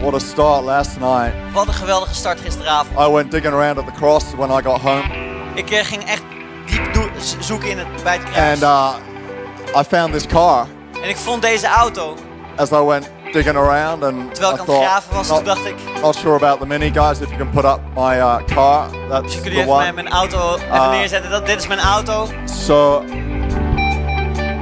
[0.00, 1.32] What a start last night.
[1.52, 2.98] Wat een geweldige start gisteravond.
[2.98, 5.02] I went digging around at the cross when I got home,
[5.54, 6.22] Ik eh, ging echt
[6.66, 8.62] diep zoeken in het, bij het kruis.
[8.62, 10.66] and uh, I found this car
[11.02, 12.14] en ik vond deze auto.
[12.56, 15.64] as I went digging around, and Terwijl I ik aan het graven was, not, dacht
[15.66, 15.74] ik...
[16.02, 17.20] not sure about the mini guys.
[17.20, 19.92] If you can put up my uh, car, that's the kun je even mijn, one.
[19.92, 20.90] mijn auto even Ah.
[20.90, 21.30] neerzetten.
[21.30, 22.28] Dat, dit is mijn auto.
[22.44, 23.02] So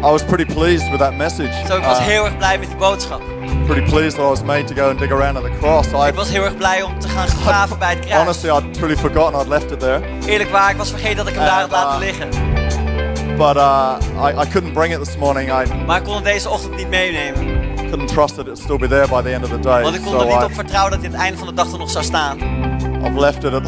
[0.05, 1.53] I was pretty pleased with that message.
[1.67, 3.21] Zo, ik was Uh, heel erg blij met die boodschap.
[3.65, 5.87] Pretty pleased that I was made to go and dig around at the cross.
[5.93, 8.19] I Ik was heel erg blij om te gaan graven bij het kruis.
[8.21, 10.01] honestly, I'd truly forgotten I'd left it there.
[10.27, 12.29] Eerlijk waar, ik was vergeten dat ik hem daar had En, laten liggen.
[13.37, 15.49] But uh, I, I couldn't bring it this morning.
[15.51, 17.65] I Maar ik kon het deze ochtend niet meenemen.
[17.91, 19.83] couldn't trust that it'd still be there by the end of the day.
[19.83, 21.53] Want ik kon So er niet I, op vertrouwen dat hij het einde van de
[21.55, 22.39] dag er nog zou staan.
[23.05, 23.63] I've left it at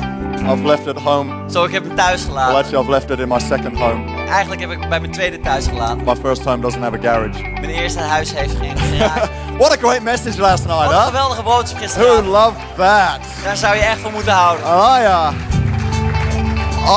[0.53, 1.51] I've left it home.
[1.51, 2.57] Zo, ik heb hem thuis Well, gelaten.
[2.57, 4.18] actually, I've left it in my second home.
[4.29, 6.05] Eigenlijk heb ik bij mijn tweede thuis gelaten.
[6.05, 7.43] My first home doesn't have a garage.
[7.43, 9.29] Mijn eerste huis heeft geen garage.
[9.59, 11.07] What a great message last night, Wat een huh?
[11.07, 12.27] geweldige boodschap Who gisteravond.
[12.27, 13.19] loved that?
[13.45, 14.67] Daar zou je echt van moeten houden.
[14.67, 15.31] I, uh,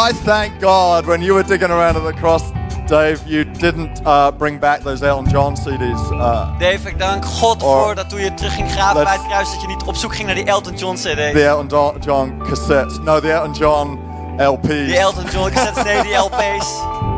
[0.10, 2.44] I thank God when you were digging around at the cross,
[2.88, 6.12] Dave, you didn't uh, bring back those Elton John CDs.
[6.12, 9.28] Uh, Dave, ik dank God Or- voor dat toen je terug ging graven bij het
[9.28, 11.04] kruis, dat je niet op zoek ging naar die Elton John CD.
[11.16, 13.00] the Elton John cassettes.
[13.04, 14.00] No, the Elton John
[14.38, 14.68] LPs.
[14.68, 16.68] Die Elton John cassettes, nee, die LP's.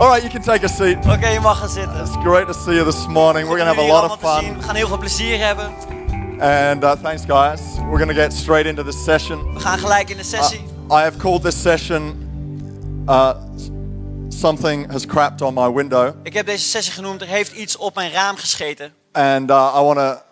[0.00, 0.96] All right, you can take a seat.
[1.06, 2.00] Oké, je mag gaan zitten.
[2.00, 3.48] It's great to see you this morning.
[3.48, 4.56] We're going to have a lot of fun.
[4.56, 5.72] We gaan heel veel plezier hebben.
[6.40, 7.60] And uh, thanks, guys.
[7.76, 9.54] We're going to get straight into this session.
[9.54, 10.60] We gaan gelijk in de Uh, sessie.
[10.90, 12.14] I have called this session
[13.08, 13.34] uh,
[14.28, 16.14] Something Has Crapped on My Window.
[16.22, 18.94] Ik heb deze sessie genoemd, er heeft iets op mijn raam gescheten.
[19.12, 20.22] And uh, I want to.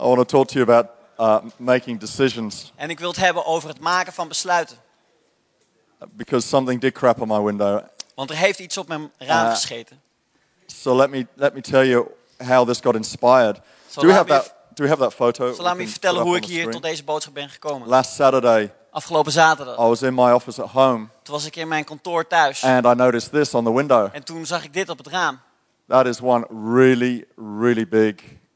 [0.00, 0.86] I want to talk to you about
[1.18, 4.76] uh, making decisions En ik wil het hebben over het maken van besluiten.
[6.16, 7.80] because something did crap on my window.
[8.14, 10.00] Want er heeft iets op mijn raam Uh, gescheten.
[10.66, 12.06] So let me let me tell you
[12.46, 13.60] how this got inspired.
[13.88, 14.54] So do we have that?
[14.74, 15.46] Do we have that photo?
[15.48, 17.88] Dus laat me vertellen hoe ik hier tot deze boodschap ben gekomen.
[17.88, 19.74] Last Saturday, Afgelopen zaterdag.
[19.78, 22.64] I was in my office at home Toen was ik in mijn kantoor thuis.
[22.64, 24.08] and I noticed this on the window.
[24.12, 25.40] En toen zag ik dit op het raam.
[25.88, 27.24] That is one really,
[27.60, 28.14] really big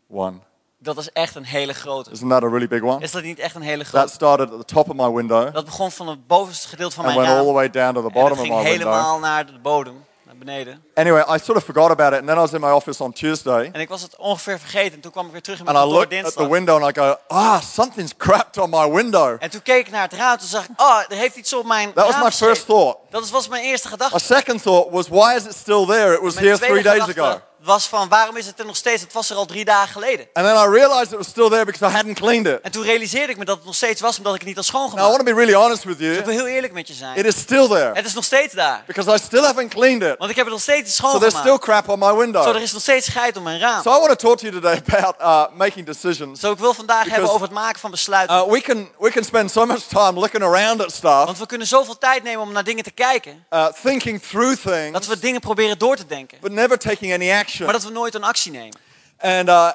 [0.09, 0.39] one.
[0.81, 2.11] Dat is echt een hele grote.
[2.11, 3.01] Isn't that a really big one?
[3.03, 4.09] Is dat niet echt een hele That grote?
[4.13, 7.15] started at the top of my window Dat begon van het bovenste gedeelte van and
[7.15, 7.55] mijn went all the raam.
[7.61, 8.89] way down to the En bottom dat of ging my window.
[8.89, 10.83] helemaal naar de bodem, naar beneden.
[10.95, 13.13] Anyway, I sort of forgot about it, and then I was in my office on
[13.13, 14.93] Tuesday, En ik was het ongeveer vergeten.
[14.95, 16.57] En toen kwam ik weer terug in mijn and I kantoor looked at the dinsdag.
[16.59, 19.37] window and I go, ah, something's crapped on my window.
[19.39, 20.39] En toen keek ik naar het raam.
[20.39, 22.97] Toen zag ik, oh, er heeft iets op mijn That was raam my first thought.
[23.11, 24.19] Dat was- mijn eerste My gedachte.
[24.19, 26.15] second thought was, why is it still there?
[26.15, 27.41] It was Mijn here three days gedachte ago.
[27.69, 29.03] Was van, waarom is het er nog steeds?
[29.03, 30.27] Het was er al drie dagen geleden.
[30.33, 32.61] And then I realized it was still there because I hadn't cleaned it.
[32.61, 34.67] En toen realiseerde ik me dat het nog steeds was, omdat ik het niet had
[34.73, 35.17] Now, I schoongemaakt.
[35.17, 36.27] want to be really honest with Dus ik you.
[36.37, 37.17] wil heel eerlijk met je zijn.
[37.17, 38.83] It is still there Het is nog steeds daar.
[38.87, 40.15] because I still haven't cleaned it.
[40.19, 41.47] Want ik heb het nog steeds niet So there's schoongemaakt.
[41.47, 42.43] still crap on my window.
[42.43, 43.83] Zo, er is nog steeds scheid om mijn raam.
[43.83, 46.41] So I want to talk to you today about uh, making decisions.
[46.41, 48.37] Zo, ik wil vandaag hebben Because, over het maken van besluiten.
[48.37, 51.47] Uh, we, can, we can spend so much time looking around at stuff, Want we
[51.47, 53.45] kunnen zoveel tijd nemen om naar dingen te kijken.
[53.51, 56.39] uh, thinking through Dat things, we dingen proberen door te denken.
[56.41, 57.58] but never taking any action.
[57.65, 58.81] Maar dat we nooit een actie nemen.
[59.21, 59.71] And uh,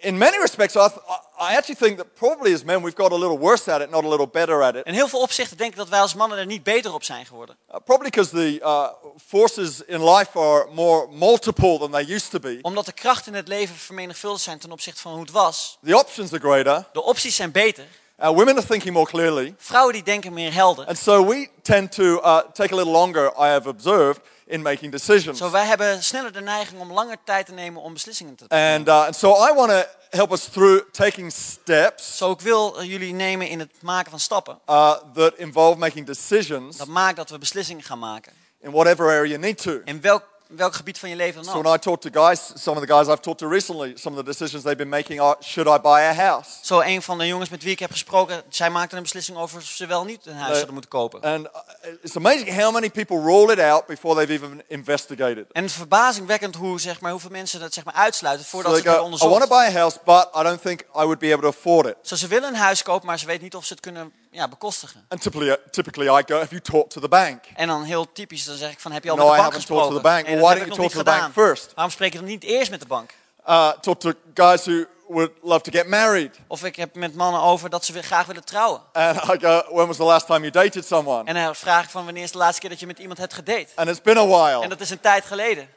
[0.00, 0.90] in many respects, I,
[1.38, 4.04] I actually think that probably as men we've got a little worse at it, not
[4.04, 4.86] a little better at it.
[4.86, 7.26] In heel veel opzichten denk ik dat wij als mannen er niet beter op zijn
[7.26, 7.56] geworden.
[7.70, 8.88] Uh, probably because the uh,
[9.26, 12.58] forces in life are more multiple than they used to be.
[12.62, 15.78] Omdat de krachten in het leven vermenigvuldigd zijn ten opzichte van hoe het was.
[15.84, 16.84] The options are greater.
[16.92, 17.84] De opties zijn beter.
[18.22, 19.54] Uh, women are thinking more clearly.
[19.58, 20.86] Vrouwen die denken meer helder.
[20.86, 24.92] And so we tend to uh, take a little longer, I have observed, in making
[24.92, 25.38] decisions.
[25.38, 28.74] Zo, wij hebben sneller de neiging om langer tijd te nemen om beslissingen te nemen.
[28.78, 32.82] And, uh, and so I want to help us through taking steps Zo, ik wil
[32.84, 34.58] jullie nemen in het maken van stappen.
[34.68, 38.32] uh, that involve making decisions Dat maakt dat we beslissingen gaan maken.
[38.60, 39.80] in whatever area you need to.
[39.84, 42.80] In welk, welk gebied van je leven dan So when I talk to guys, some
[42.80, 45.36] of the guys I've talked to recently, some of the decisions they've been making are,
[45.40, 46.50] should I buy a house?
[46.62, 49.58] Zo, een van de jongens met wie ik heb gesproken, zij maakte een beslissing over
[49.58, 51.20] of ze wel niet een huis zouden moeten kopen.
[51.20, 55.44] And uh, it's amazing how many people roll it out before they've even investigated.
[55.52, 58.88] En verbazingwekkend hoe, zeg maar, hoeveel mensen dat zeg maar, uitsluiten So voordat they ze
[58.88, 61.32] het hebben I want to buy a house, but I don't think I would be
[61.32, 61.96] able to afford it.
[62.02, 64.48] Zo, ze willen een huis kopen, maar ze weten niet of ze het kunnen ja,
[64.48, 65.04] bekostigen.
[65.08, 67.44] And typically, typically I go, have you talked to the bank?
[67.54, 69.42] En dan heel typisch, dan zeg ik van, heb je al No, met I de
[69.42, 70.02] bank haven't talked gesproken?
[70.02, 70.26] to the bank.
[70.26, 71.72] Well, why don't you talk to the bank first?
[71.74, 73.14] Waarom spreek je dan niet eerst met de bank?
[73.48, 76.38] Uh, talk to guys who would love to get married.
[76.46, 78.80] Of ik heb met mannen over dat ze weer graag willen trouwen.
[78.92, 81.24] And I go, when was the last time you dated someone?
[81.24, 83.34] En dan vraag ik van, wanneer is de laatste keer dat je met iemand hebt
[83.34, 83.66] gedate?
[83.74, 85.68] And it's been a En while, dat is een tijd geleden.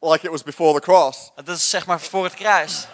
[0.00, 1.30] like it was before the cross.
[1.34, 2.86] Dat is zeg maar voor het kruis.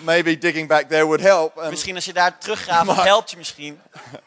[0.02, 1.58] Maybe digging back there would help.
[1.58, 3.80] And Misschien als je daar teruggraaft, Maar- helpt je misschien.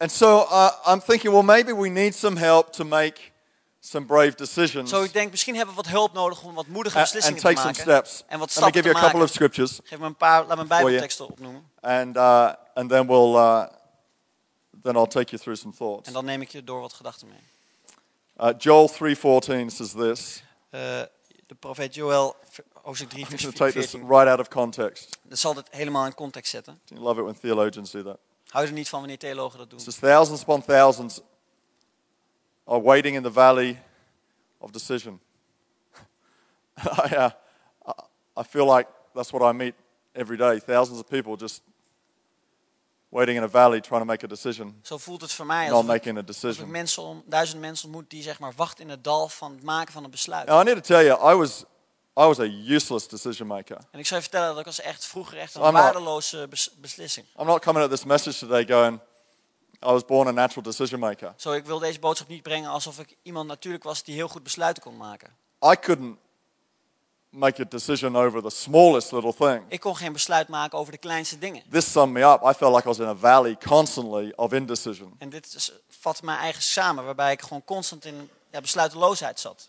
[0.00, 3.32] And so uh, I'm thinking, well, maybe we need some help to make
[3.80, 6.98] some brave decisions Zo, ik denk, misschien hebben we wat hulp nodig om wat moedige
[6.98, 8.06] beslissingen and te take some maken.
[8.10, 8.24] steps.
[8.28, 9.28] En wat stappen give te you a couple maken.
[9.28, 11.70] of scriptures, Geef me een paar, laat me een bijbelteksten opnoemen.
[11.80, 13.64] and uh, and then we'll uh,
[14.82, 16.06] then I'll take you through some thoughts.
[16.06, 17.40] En dan neem ik je door wat gedachten mee.
[18.50, 20.42] Uh, Joel 3:14 says this.
[21.48, 22.36] De profeet Joel,
[22.82, 24.10] hoofdstuk 3, I'm vers going to take this 14.
[24.16, 25.18] right out of context.
[25.22, 26.80] Dat zal dit helemaal in context zetten.
[26.84, 28.18] You love it when theologians do that.
[28.48, 29.80] Hou er niet van wanneer theologen dat doen.
[29.80, 31.20] Says thousands upon thousands
[32.64, 33.82] are waiting in the valley
[34.58, 35.20] of decision.
[36.76, 37.30] I, uh,
[37.86, 38.02] I-
[38.40, 39.74] I feel like that's what I meet
[40.12, 40.60] every day.
[40.60, 41.62] Thousands of people just
[43.08, 45.94] waiting in a valley trying to make a decision, Zo voelt het voor mij alsof
[45.94, 46.70] ik, a ik decision.
[46.70, 49.92] mensen om, duizend mensen ontmoet die zeg maar wachten in het dal van het maken
[49.92, 50.46] van een besluit.
[50.48, 51.64] Now I need to tell you, I was
[52.20, 53.76] I was a useless decision maker.
[53.90, 56.70] En ik zou je vertellen dat ik was echt vroeger echt een not- waardeloze bes-
[56.76, 57.26] beslissing.
[57.40, 59.00] I'm not coming at this message today going,
[59.86, 61.32] I was born a natural decision maker.
[61.36, 64.42] Zo, ik wil deze boodschap niet brengen alsof ik iemand natuurlijk was die heel goed
[64.42, 65.36] besluiten kon maken.
[65.64, 66.18] I couldn't
[67.30, 69.62] make a decision over the smallest little thing.
[69.68, 71.62] Ik kon geen besluit maken over de kleinste dingen.
[71.70, 72.42] This summed me up.
[72.42, 75.14] I felt like I was in a valley constantly of indecision.
[75.18, 79.68] En dit is, vat mij eigen samen, waarbij ik gewoon constant in ja, besluiteloosheid zat.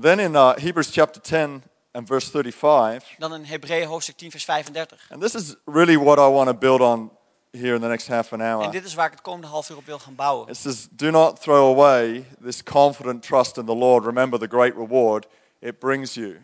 [0.00, 4.44] Then in uh, Hebrews chapter 10 and verse 35, Dan in Hebreeën hoofdstuk 10 vers
[4.44, 4.98] 35.
[5.10, 7.10] and this is really what I want to build on
[7.52, 8.70] here in the next half an En hour.
[8.70, 10.48] dit is waar ik het komende half uur op wil gaan bouwen.
[10.48, 14.04] It says, Do not throw away this confident trust in the Lord.
[14.04, 15.26] Remember the great reward
[15.60, 16.36] it brings you.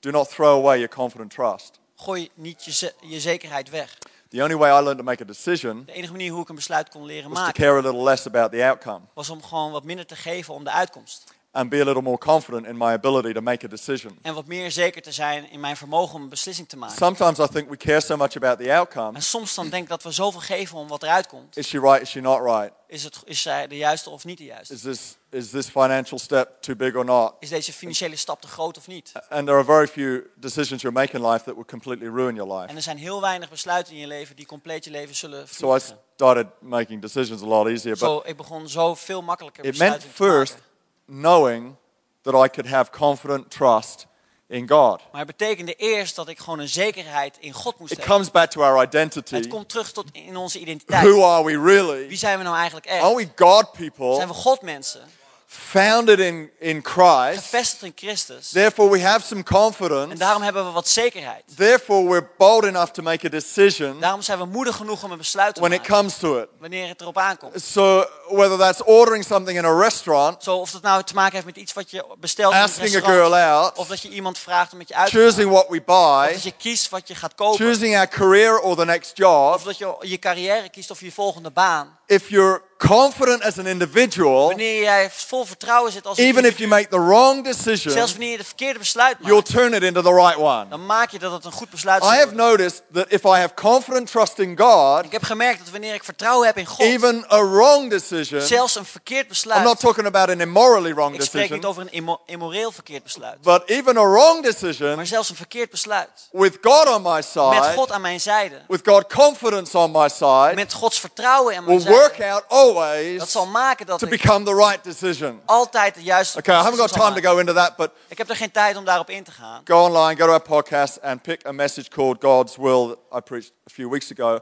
[0.00, 1.78] Do not throw away your confident trust.
[1.96, 3.98] Gooi niet je, je zekerheid weg.
[4.28, 6.54] The only way I learned to make a decision De enige manier hoe ik een
[6.54, 9.72] besluit kon leren was to care a little less about the outcome was om gewoon
[9.72, 11.34] wat minder te geven om de uitkomst.
[11.54, 14.18] And be a little more confident in my ability to make a decision.
[14.22, 16.96] En wat meer zeker te zijn in mijn vermogen om een beslissing te maken.
[16.96, 19.12] Sometimes I think we care so much about the outcome.
[19.12, 21.56] En soms dan denk ik dat we zoveel geven om wat eruit komt.
[21.56, 22.00] Is she right?
[22.02, 22.72] Is she not right?
[22.86, 24.74] Is, het, is zij de juiste of niet de juiste?
[24.74, 27.34] Is this, is this financial step too big or not?
[27.40, 29.12] Is deze financiële stap te groot of niet?
[29.28, 32.52] And there are very few decisions you'll make in life that would completely ruin your
[32.54, 32.66] life.
[32.68, 35.54] En er zijn heel weinig besluiten in je leven die compleet je leven zullen So
[35.54, 35.98] I vernietigen.
[36.14, 37.90] started making decisions a lot easier.
[37.92, 40.46] But Zo, ik begon zo veel makkelijker it meant besluiten te maken.
[40.46, 40.62] first
[41.06, 41.76] knowing
[42.22, 44.06] that I could have confident trust
[44.48, 45.00] in God.
[45.12, 48.14] Maar het betekende eerst dat ik gewoon een zekerheid in God moest It hebben.
[48.16, 49.48] comes back to our Het identity.
[49.48, 51.02] komt terug tot in onze identiteit.
[51.06, 52.16] Who are we Wie really?
[52.16, 53.02] zijn we nou eigenlijk echt?
[53.02, 55.00] Are we God Zijn people, we Godmensen?
[55.46, 57.42] founded in, in Christ?
[57.42, 58.48] Gevestigd in Christus?
[58.50, 60.14] Therefore, we have some En confidence.
[60.16, 61.42] daarom hebben we wat zekerheid.
[61.56, 65.18] Therefore, we're bold enough to make a decision Daarom zijn we moedig genoeg om een
[65.18, 65.94] besluit te when it maken.
[65.96, 66.48] comes to it.
[66.58, 67.62] Wanneer het erop aankomt.
[67.62, 71.46] So, whether that's ordering something in a restaurant, Zo, of dat nou te maken heeft
[71.46, 73.32] met iets wat je bestelt in het asking a restaurant.
[73.34, 75.22] girl out, Of dat je iemand vraagt om met je uit te gaan.
[75.26, 77.66] choosing what we Of buy, dat je kiest wat je gaat kopen.
[77.66, 81.12] choosing our career or the next job, Of dat je je carrière kiest of je
[81.12, 81.98] volgende baan.
[82.06, 86.68] if you're confident as an individual, Wanneer jij vol vertrouwen zit als even if you
[86.68, 90.02] make the wrong decision, zelfs wanneer je de verkeerde besluit you'll maakt, turn it into
[90.02, 90.68] the right one.
[90.68, 93.28] dan maak je dat het een goed besluit I zal have noticed that if I
[93.38, 96.80] have confident trust in God, Ik heb gemerkt dat wanneer ik vertrouwen heb in God,
[96.80, 101.22] even a wrong decision, zelfs een verkeerd I'm not talking about an immorally wrong ik
[101.22, 105.06] spreek niet decision, over een immo- immoreel verkeerd besluit, but even a wrong maar decision
[105.06, 108.80] zelfs een verkeerd besluit, with God on my met side, God aan mijn zijde, with
[108.88, 113.18] God confidence on my side, met Gods vertrouwen aan mijn will work zijde, out always
[113.18, 115.40] dat zal maken dat to ik become the right decision.
[115.44, 118.28] altijd de juiste Okay, I haven't got time to go into that, but Ik heb
[118.30, 119.60] er geen tijd om daarop in te gaan.
[119.64, 122.86] go online, go to our podcast, and pick a message called God's Will.
[122.86, 124.38] That I preached a few weeks ago,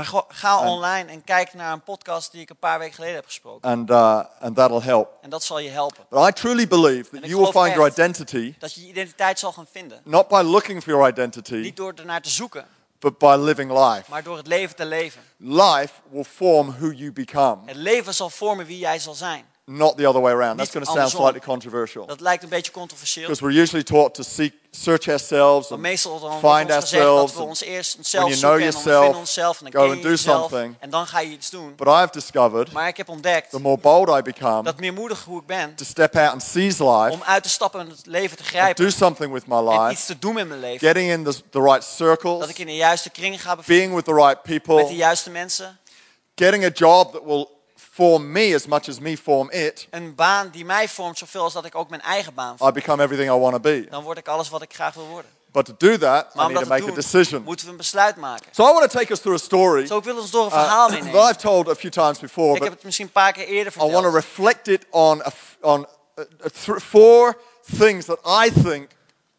[0.00, 3.24] Maar ga online en kijk naar een podcast die ik een paar weken geleden heb
[3.24, 3.70] gesproken.
[3.70, 5.08] and, uh, and that'll help.
[5.22, 6.04] En dat zal je helpen.
[6.08, 9.52] But I truly believe that you will find your identity Dat je je identiteit zal
[9.52, 10.00] gaan vinden.
[10.04, 12.66] not by looking for your identity, Niet door ernaar te zoeken,
[12.98, 14.02] but by living life.
[14.10, 15.22] maar door het leven te leven.
[15.36, 19.44] Life will form who you become, Het leven zal vormen wie jij zal zijn.
[19.76, 20.56] Not the other way around.
[20.58, 22.06] That's going to sound slightly controversial.
[22.06, 23.26] Dat lijkt een beetje controversieel.
[23.28, 27.32] Because we're usually taught to seek, search ourselves and find wordt ons gezegd dat ourselves.
[27.32, 30.02] we and- ons eerst onszelf when you know en yourself, onszelf en dan go and
[30.02, 30.76] do something.
[30.80, 31.74] en dan ga je iets doen.
[31.76, 35.24] But I've discovered Maar ik heb ontdekt the more bold I become dat meer moedig
[35.24, 38.06] hoe ik ben to step out and seize life, om uit te stappen en het
[38.06, 40.86] leven te grijpen do something with my en life, iets te doen met mijn leven.
[40.86, 43.94] getting in the, the right Dat circles, ik in de juiste kring ga bevinden being
[43.94, 45.78] with the right met de people, juiste mensen.
[46.34, 47.46] getting a job that will
[48.00, 49.86] form me as much as me form it.
[49.90, 52.70] Een baan die mij vormt zoveel als dat ik ook mijn eigen baan vorm.
[52.70, 53.86] I become everything I want to be.
[53.90, 55.30] Dan word ik alles wat ik graag wil worden.
[55.52, 57.42] But to do that, Maar I need to make a decision.
[57.42, 58.46] moeten we een besluit maken.
[58.50, 60.52] So I want to take us through a story Zo, ik wil ons door een
[60.52, 61.28] uh, verhaal that meenemen.
[61.28, 63.90] I've told a few times before, Ik heb het misschien een paar keer eerder I
[63.90, 67.36] want to reflect it on, a on uh, uh, th- four
[67.78, 68.88] things that I think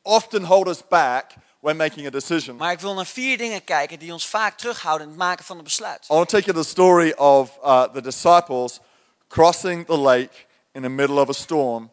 [0.02, 2.56] often hold us back when making a decision.
[2.56, 5.58] Maar ik wil naar vier dingen kijken die ons vaak terughouden in het maken van
[5.58, 6.04] een besluit.
[6.04, 8.80] I want to take you the story of uh, the disciples
[9.28, 10.30] crossing the lake
[10.74, 11.92] in the middle of a storm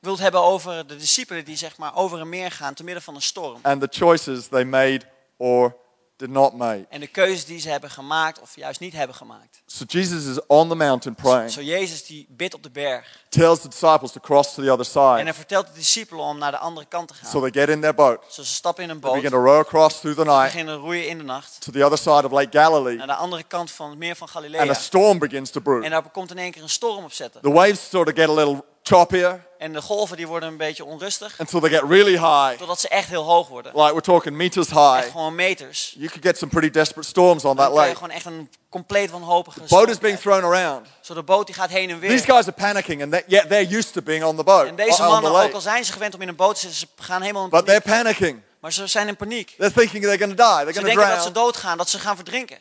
[0.00, 2.84] Ik wil het hebben over de discipelen die zeg maar over een meer gaan te
[2.84, 3.58] midden van een storm.
[3.62, 5.00] and the choices they made
[5.36, 5.76] or
[6.20, 6.86] did not make.
[6.88, 9.62] En de keuzes die ze hebben gemaakt of juist niet hebben gemaakt.
[9.66, 13.18] So Jesus is on the mountain praying, Zo Jezus die bidt op de berg.
[13.28, 15.22] tells the disciples to cross to the other En side.
[15.24, 17.50] hij vertelt de discipelen om naar de andere kant te So gaan.
[17.50, 19.58] they get in their boat, Zo ze stappen in een they boot, begin to row
[19.60, 21.60] across through the night beginnen roeien in de nacht.
[21.60, 24.26] to the other side of Lake Galilee, Naar de andere kant van het meer van
[24.26, 24.70] and Galilea.
[24.70, 25.84] a storm begins to brew.
[25.84, 27.40] En daar komt in één keer een storm op zetten.
[27.40, 30.84] The waves sort of get a little choppier En de golven die worden een beetje
[30.84, 31.38] onrustig.
[31.40, 33.72] until they get really high, Totdat ze echt heel hoog worden.
[33.74, 35.10] like we're talking meters Echt high.
[35.10, 35.94] gewoon meters.
[35.96, 37.94] You could get some pretty desperate storms on Dan that lake.
[37.94, 40.86] gewoon echt een compleet wanhopige Boat storm is being thrown around.
[41.00, 42.18] Zo de boot die gaat heen en These weer.
[42.34, 44.96] guys are panicking, and they, yet they're used to being on the boat, En deze
[44.96, 47.20] the mannen, ook al zijn ze gewend om in een boot te zitten, ze gaan
[47.20, 48.40] helemaal in But they're panicking.
[48.60, 49.54] Maar ze zijn in paniek.
[49.58, 50.64] They're thinking they're going to die.
[50.64, 51.46] They're Ze going to denken dat ze drown.
[51.46, 52.56] doodgaan, dat ze gaan verdrinken.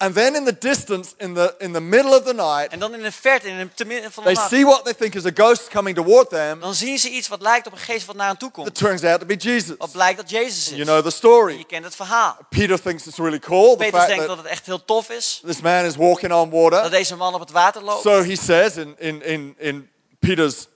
[0.00, 2.94] And then in the distance, in the in the middle of the night, En dan
[2.94, 5.24] in de verte, in het midden van de they nacht, see what they think is
[5.24, 6.60] a ghost coming toward them.
[6.60, 8.74] dan zien ze iets wat lijkt op een geest wat naar hen toe It komt.
[8.74, 9.74] turns out to be Jesus.
[9.78, 10.86] Wat blijkt dat Jezus You is.
[10.86, 11.64] know the Je story.
[11.64, 12.36] kent het verhaal.
[12.48, 15.40] Peter thinks it's really cool fact denkt dat het echt heel tof is.
[15.46, 16.90] this man is walking on Dat water.
[16.90, 18.02] deze man op het water loopt.
[18.02, 20.66] So he says in in in, in Peter's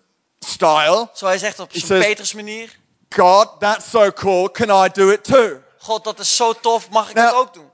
[0.41, 2.79] style, Zo hij zegt op zijn Petrus manier.
[3.11, 4.51] God, that's so cool.
[4.51, 5.61] Can I do it too?
[5.79, 7.71] God, dat is zo tof, mag ik Nou, dat ook doen?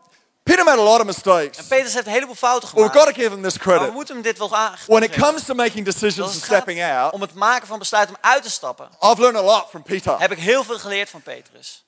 [0.49, 1.59] Peter made a lot of mistakes.
[1.59, 2.99] En Petrus heeft een heleboel fouten we've gemaakt.
[2.99, 3.95] got to give him this Maar we credit.
[3.95, 4.75] moeten hem dit wel aan.
[4.87, 8.17] When it comes to making decisions and stepping out, om het maken van besluit om
[8.21, 10.19] uit te stappen, I've learned a lot from Peter.
[10.19, 11.85] heb ik heel veel geleerd van Petrus.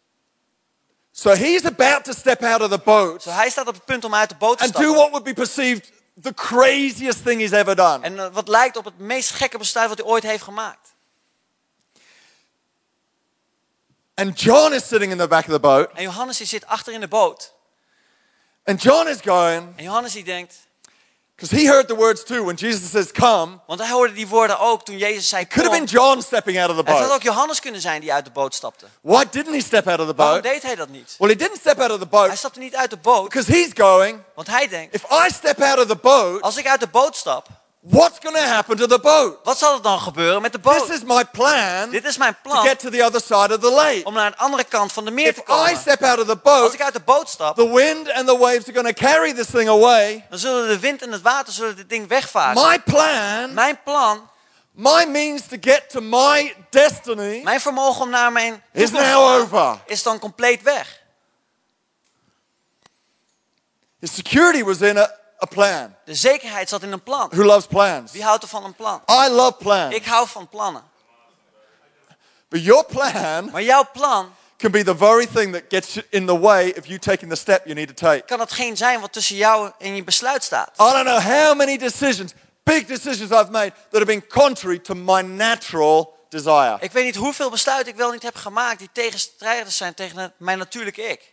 [1.13, 4.05] So he's about to step out of the boat Zo hij staat op het punt
[4.05, 4.99] om uit de boot te and do stappen.
[4.99, 8.05] what would be perceived the craziest thing he's ever done.
[8.05, 10.89] En eh, wat lijkt op het meest gekke besluit wat hij ooit heeft gemaakt.
[14.15, 16.93] And John is sitting in the back of the boat, En Johannes die zit achter
[16.93, 17.59] in de boot.
[18.65, 20.55] And John is going, En Johannes die denkt,
[21.37, 23.59] because he heard the words too when Jesus says, Come.
[23.67, 25.87] want hij hoorde die woorden ook toen Jezus zei, Could have kom.
[25.87, 27.15] been John stepping out of the Het had boat.
[27.17, 28.87] ook Johannes kunnen zijn die uit de boot stapte.
[29.01, 30.53] Why didn't he step out of the Waarom boat?
[30.53, 31.15] deed hij dat niet?
[31.19, 33.53] Well, he didn't step out of the Hij boat stapte niet uit de boot, because
[33.53, 36.81] he's going, want hij denkt, If I step out of the boat, als ik uit
[36.81, 37.47] de boot stap,
[37.83, 39.39] what's going to happen to the boat?
[39.45, 40.87] wat zal er dan gebeuren met de boot?
[40.87, 43.59] This is my plan Dit is mijn to plan get to the other side of
[43.61, 44.01] the lake.
[44.05, 45.77] om naar de andere kant van de meer If te I komen.
[45.77, 48.39] step out of the Als boat, ik uit de boot stap, the wind and the
[48.39, 50.27] waves are going to carry this thing away.
[50.31, 52.63] dan zullen de wind en het water zullen dit ding wegvaren.
[52.69, 54.29] My plan, Mijn plan,
[54.73, 59.79] my means to get to my destiny mijn vermogen om naar mijn is now over.
[59.87, 60.99] is dan compleet weg.
[64.01, 65.11] His security was in a,
[65.43, 65.95] a plan.
[66.05, 67.29] De zekerheid zat in een plan.
[67.31, 68.13] Who loves plans?
[68.13, 69.03] Wie houdt er van een plan?
[69.11, 69.95] I love plans.
[69.95, 70.83] Ik hou van plannen.
[72.49, 76.39] But your plan Maar jouw plan can be the very thing that gets in the
[76.39, 78.23] way of you taking the step you need to take.
[78.27, 80.71] kan hetgeen zijn wat tussen jou en je besluit staat.
[80.81, 82.33] I don't know how many decisions,
[82.63, 86.77] big decisions I've made that have been contrary to my natural desire.
[86.81, 90.59] Ik weet niet hoeveel besluiten ik wel niet heb gemaakt die tegenstrijdig zijn tegen mijn
[90.59, 91.33] natuurlijke ik.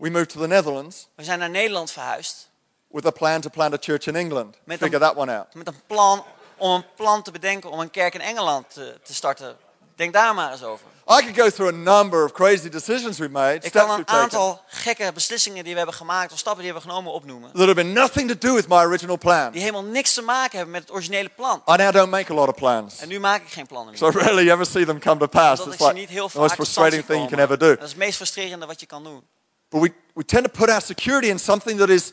[0.00, 2.48] We moved to the Netherlands We zijn naar Nederland verhuisd
[2.88, 4.56] with a plan to plant a church in England.
[4.64, 5.54] Met Figure een- that one out.
[5.54, 6.24] met een plan
[6.56, 9.56] om een plan te bedenken om een kerk in Engeland te, te starten.
[9.94, 10.86] Denk daar maar eens over.
[11.10, 14.62] I could go through a number of crazy decisions we made, Ik kan een aantal
[14.66, 17.50] gekke beslissingen die we hebben gemaakt of stappen die we hebben genomen opnoemen.
[17.52, 19.52] that have been nothing to do with my original plan.
[19.52, 21.62] Die helemaal niks te maken hebben met het originele plan.
[21.68, 22.98] I now don't make a lot of plans.
[22.98, 24.12] En nu maak ik geen plannen meer.
[24.12, 25.64] So rarely ever see them come to pass.
[25.64, 27.58] Ik ze like niet heel the most vaak tot stand frustrating thing you can ever
[27.58, 27.68] do.
[27.68, 29.22] Dat is het meest frustrerende wat je kan doen.
[29.70, 32.12] But we, we tend to put our security in something that is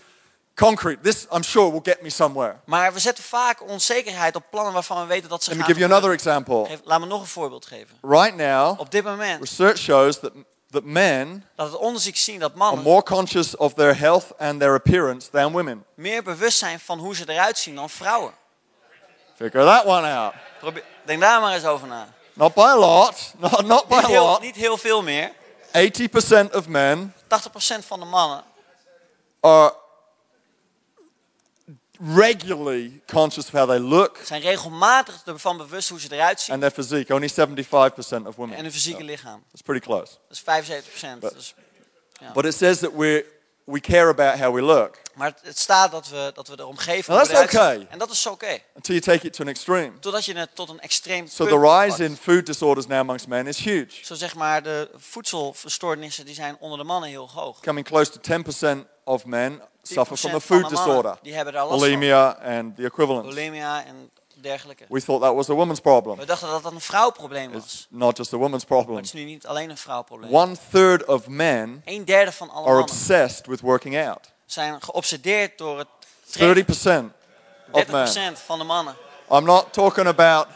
[0.55, 0.97] concrete.
[1.03, 2.55] This, I'm sure, will get me somewhere.
[2.65, 5.73] Maar we zetten vaak onzekerheid op plannen waarvan we weten dat ze Let me gaan
[5.73, 6.65] give you another example.
[6.65, 7.97] Geef- Laat me nog een voorbeeld geven.
[8.01, 10.31] Right now, Op dit moment research shows that,
[10.71, 14.59] that men laat het onderzoek zien dat are mannen more conscious of their health and
[14.59, 15.85] their appearance than women.
[15.95, 18.33] meer bewust zijn van hoe ze eruit zien dan vrouwen.
[19.35, 20.33] Figure that one out.
[20.59, 22.07] Probeer, denk daar maar eens over na.
[22.33, 23.33] Not by a lot.
[23.37, 24.41] Not, not by Niet a heel, lot.
[24.41, 25.31] niet heel veel meer.
[25.67, 28.43] 80% of men 80% van de mannen
[29.39, 29.75] are
[32.15, 36.61] regularly conscious of how they look zijn regelmatig ervan bewust hoe ze eruit zien and
[36.61, 37.13] their physique.
[37.13, 38.57] Only 75% of women.
[38.57, 39.43] en hun fysieke lichaam.
[39.51, 40.11] It's pretty close.
[40.27, 41.19] Dat is 75%.
[41.19, 41.55] Dus,
[42.33, 43.25] But it says that we
[43.67, 46.55] we care about how we look maar het, staat dat we, dat we
[47.21, 47.59] is eruit zien.
[47.59, 47.87] oké.
[47.89, 48.59] En dat is oké.
[48.75, 49.99] until you take it to an extreme.
[49.99, 53.47] Totdat je het tot een extreem So the rise in food disorders now amongst men
[53.47, 57.59] is huge, Zo zeg maar, de voedselverstoornissen die zijn onder de mannen heel hoog.
[57.59, 58.19] coming close to
[58.75, 62.29] 10% of men 10% suffer from a food de disorder, Die hebben daar last bulimia
[62.43, 63.25] and the equivalent.
[63.25, 64.85] Bulimia en dergelijke.
[64.89, 66.17] We thought that was a woman's problem.
[66.17, 67.63] We dachten dat dat een vrouwprobleem was.
[67.63, 68.95] It's not just a woman's Maar problem.
[68.97, 70.33] het is nu niet alleen een vrouwprobleem.
[70.35, 74.31] One third of men Een derde van alle are obsessed with working out.
[74.45, 75.87] zijn geobsedeerd door het
[76.29, 76.65] trainen.
[76.65, 77.13] 30%
[77.71, 78.07] of men.
[78.35, 78.95] 30% van de mannen.
[79.31, 80.47] I'm not talking about.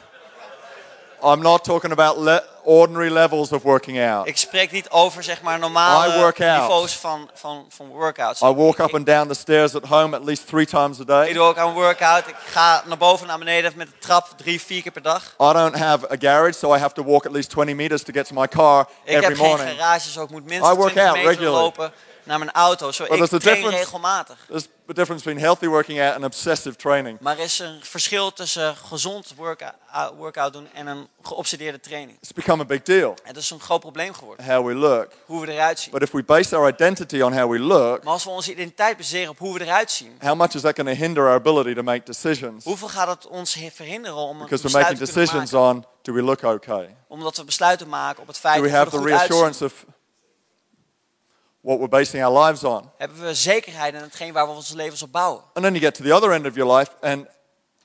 [1.23, 4.27] I'm not talking about le- ordinary levels of working out.
[4.27, 8.41] Ik spreek niet over zeg maar normale niveaus van, van, van workouts.
[8.41, 11.01] I walk Ik- up and down the stairs at home at least three times a
[11.01, 11.33] Ik day.
[11.33, 12.27] doe ook aan workout.
[12.27, 15.23] Ik ga naar boven en naar beneden met de trap drie, vier keer per dag.
[15.41, 18.13] I don't have a garage, so I have to walk at least 20 meters to
[18.13, 19.69] get to my car Ik every heb geen morning.
[19.79, 21.61] garage, dus ik moet I minstens work 20 out meter regularly.
[21.61, 21.91] lopen
[22.23, 22.91] naar mijn auto.
[22.91, 24.37] Zo, ik train regelmatig.
[24.47, 27.17] There's a difference between healthy working out and obsessive training.
[27.19, 29.73] Maar er is een verschil tussen gezond workout,
[30.17, 32.17] workout doen en een geobsedeerde training.
[32.21, 35.07] It's become a big deal Het is een groot probleem geworden, how we look.
[35.25, 35.91] hoe we eruit zien.
[35.91, 38.97] But if we base our identity on how we look, Maar als we onze identiteit
[38.97, 41.73] baseren op hoe we eruit zien, how much is that going to hinder our ability
[41.73, 42.63] to make decisions?
[42.63, 45.75] hoeveel gaat het ons verhinderen om een Because we're besluit making te kunnen decisions maken?
[45.75, 46.95] on do we look okay?
[47.07, 49.19] Omdat we besluiten maken op het feit Do we dat we have er the goed
[49.19, 49.37] uitzien.
[49.37, 49.85] reassurance of
[51.61, 52.91] what we're basing our lives on?
[52.97, 55.41] Hebben we zekerheid in hetgeen waar we onze levens op bouwen.
[55.53, 57.25] And then you get to the other end of your life, and,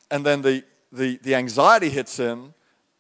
[0.09, 0.65] and then the,
[0.95, 2.55] the, the anxiety hits in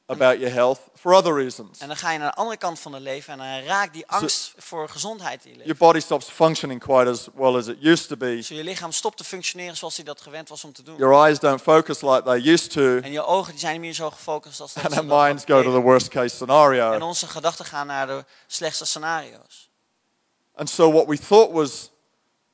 [0.08, 1.78] about your health for other reasons.
[1.78, 4.06] En dan ga je naar de andere kant van het leven en dan raakt die
[4.06, 5.72] angst voor gezondheid in je leven.
[5.76, 8.36] Your body stops functioning quite as well as it used to be.
[8.36, 10.96] Dus je lichaam stopt te functioneren zoals hij dat gewend was om te doen.
[10.96, 13.92] Your eyes don't focus like they used to, En je ogen die zijn niet meer
[13.92, 16.98] zo gefocust als dat and ze our minds go to the worst case En scenario.
[17.00, 19.70] onze gedachten gaan naar de slechtste scenario's.
[20.56, 21.90] And so, what we thought was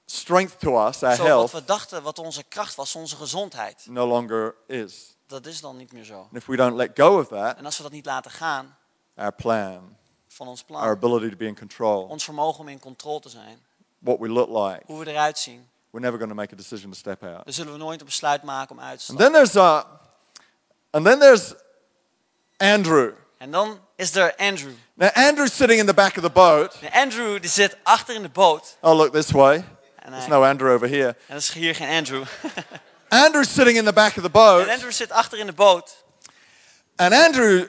[0.07, 4.07] strength to us, our Zo wat we dachten wat onze kracht was, onze gezondheid, no
[4.07, 5.17] longer is.
[5.27, 6.19] dat is dan niet meer zo.
[6.21, 8.77] And if we don't let go of that, En als we dat niet laten gaan
[9.17, 9.97] our plan,
[10.29, 13.29] van ons our plan, ability to be in control, ons vermogen om in controle te
[13.29, 13.59] zijn,
[13.99, 16.91] what we look like, hoe we eruit zien, we're never going to make a decision
[16.91, 17.45] to step out.
[17.45, 19.33] dan zullen we nooit een besluit maken om uit te And stappen.
[19.33, 19.83] then there's uh,
[20.91, 21.55] and then there's
[22.57, 23.13] Andrew.
[23.43, 24.73] En dan is er Andrew.
[24.95, 26.75] Now Andrew's sitting in the back of the boat.
[26.81, 28.77] En Andrew die zit achter in de boot.
[28.81, 29.65] Oh, look this way.
[30.09, 31.09] There's no Andrew over here.
[31.09, 32.25] en dat is hier geen Andrew.
[33.09, 36.05] Andrew's sitting in the back of the boat, en Andrew zit achter in de boot.
[36.97, 37.69] and Andrew,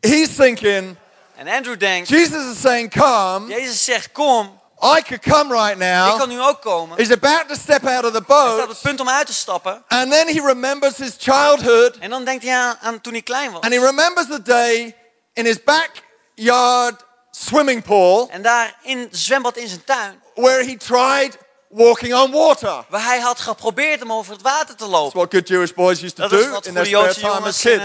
[0.00, 0.96] he's thinking,
[1.36, 5.78] En Andrew denkt, Jesus is saying, "Come." Jezus zegt kom, I could come right ik
[6.18, 6.28] kan now.
[6.28, 6.96] nu ook komen.
[6.96, 9.26] He's about to step out of the Hij staat op boat, het punt om uit
[9.26, 9.84] te stappen.
[9.88, 13.52] and then he remembers his childhood, En dan denkt hij aan, aan toen hij klein
[13.52, 13.60] was.
[13.60, 14.96] and he remembers the day
[15.32, 20.76] in his backyard swimming pool En daar in het zwembad in zijn tuin, where he
[20.76, 22.84] tried walking on water.
[22.88, 25.18] waar hij had geprobeerd om over het water te That's lopen.
[25.18, 27.82] what good Jewish boys used to Dat do in their spare time as kids.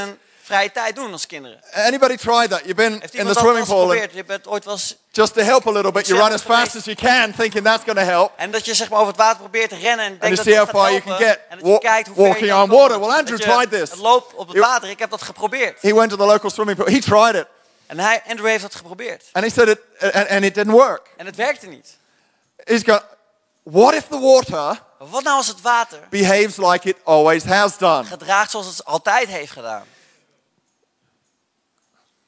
[0.51, 1.59] Vrije tijd doen als kinderen.
[1.73, 2.59] Anybody tried that?
[2.59, 3.93] You've been in the dat swimming pool?
[3.93, 4.77] Je bent ooit wel
[5.11, 7.83] just to help a little bit, you run as fast as you can, thinking that's
[7.83, 8.31] going to help.
[8.35, 10.55] En dat je zeg maar over het water probeert te rennen en denkt dat how
[10.55, 11.17] gaat far you helpen.
[11.17, 12.99] can get En dat je kijkt hoe ver je walking kan on water.
[12.99, 13.89] Well, Andrew Dat tried this.
[13.89, 15.81] Het loopt op het water, ik heb dat geprobeerd.
[15.81, 16.93] He went to the local swimming pool.
[16.93, 17.45] He tried it,
[17.87, 19.23] En hij, Andrew heeft dat geprobeerd.
[19.31, 19.79] and he said it,
[20.13, 21.09] and, and it didn't work.
[21.17, 21.97] En het werkte niet.
[22.63, 23.03] He's going,
[23.63, 28.03] what if the water wat nou als het water behaves like it always has done?
[28.03, 29.83] gedraagt zoals het altijd heeft gedaan?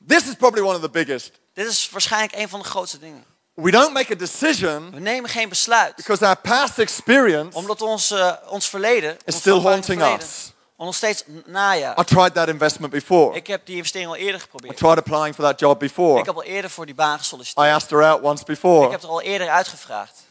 [0.08, 1.32] This is probably one of the biggest.
[1.54, 3.24] Dit is waarschijnlijk een van de grootste dingen.
[3.54, 5.96] We don't make a decision We nemen geen besluit.
[5.96, 10.52] because our past experience Omdat ons, eh, ons verleden, ons still haunting verleden, us.
[10.76, 12.00] ons nog steeds najaagt.
[12.00, 13.36] I tried that investment before.
[13.36, 14.78] Ik heb die investering al eerder I geprobeerd.
[14.78, 16.20] tried applying for that job before.
[16.20, 17.68] Ik heb al eerder voor die baan gesolliciteerd.
[17.68, 18.92] I asked her out once Ik before.
[18.92, 20.24] heb er al eerder uitgevraagd.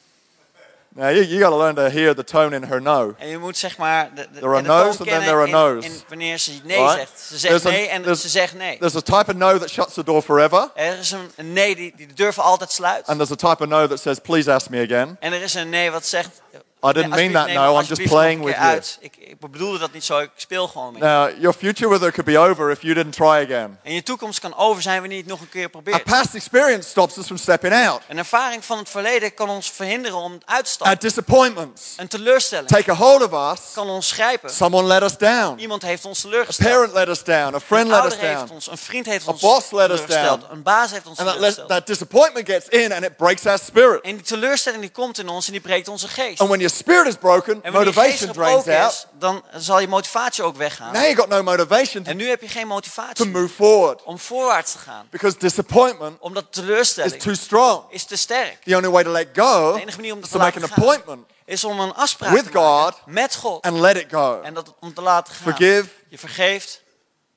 [0.95, 3.15] Now you, you got to learn to hear the tone in her no.
[3.19, 5.25] En je moet zeg maar de, de, There are de toon no's and then kennen
[5.25, 5.85] there are in- no's.
[5.85, 6.97] in wanneer ze nee Right?
[6.99, 7.21] zegt.
[7.21, 8.79] Ze zegt There's a- nee en ze zegt nee.
[8.79, 11.77] There's a type of no that shuts the door forever, Er is een, een nee
[11.77, 13.07] die, die de deur voor altijd sluit.
[13.07, 15.55] and there's a type of no that says, "Please ask me again." En er is
[15.55, 16.43] een nee wat zegt...
[16.85, 18.81] I didn't nee, mean that no, I'm just playing with you.
[19.01, 21.03] Ik, ik bedoelde dat niet zo, ik speel gewoon mee.
[21.03, 23.79] Now your future with her could be over if you didn't try again.
[23.83, 26.05] En je toekomst kan over zijn wanneer je het nog een keer probeert.
[26.05, 28.01] past experience stops us from stepping out.
[28.09, 30.99] Een ervaring van het verleden kan ons verhinderen om uit te stappen.
[30.99, 33.61] disappointments Een teleurstelling take a hold of us.
[33.75, 34.51] kan ons grijpen.
[34.51, 35.59] Someone let us down.
[35.59, 36.69] Iemand heeft ons A teleurgesteld.
[36.71, 37.55] parent let us down.
[37.55, 38.53] A friend let us ouder heeft down.
[38.53, 40.41] ons, een vriend heeft A ons boss let us teleurgesteld.
[40.41, 40.53] down.
[40.53, 41.69] Een baas heeft ons And teleurgesteld.
[41.69, 44.01] that disappointment gets in and it breaks our spirit.
[44.05, 46.41] En die teleurstelling die komt in ons en die breekt onze geest.
[46.41, 48.93] And when your spirit is broken, En motivation drains gebroken out.
[48.93, 50.93] is, dan zal je motivatie ook weggaan.
[50.93, 54.03] Now you got no motivation to, En nu heb je geen to motivatie move forward
[54.03, 55.07] om voorwaarts te gaan.
[55.11, 57.83] because disappointment Omdat is teleurstelling too strong.
[57.91, 58.63] is te sterk.
[58.65, 60.55] The only way to let go De enige manier om is dat to te make
[60.57, 63.01] an laten gaan appointment is om een afspraak With te maken God.
[63.07, 63.63] met God.
[63.65, 64.41] and let it go.
[64.43, 65.43] En dat om te laten gaan.
[65.53, 66.83] Forgive, Je vergeeft,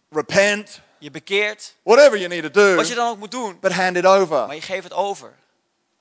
[0.09, 3.57] repent, je bekeert, whatever you need to do, wat je dan ook moet doen.
[3.61, 5.33] but hand it over Maar je geeft het over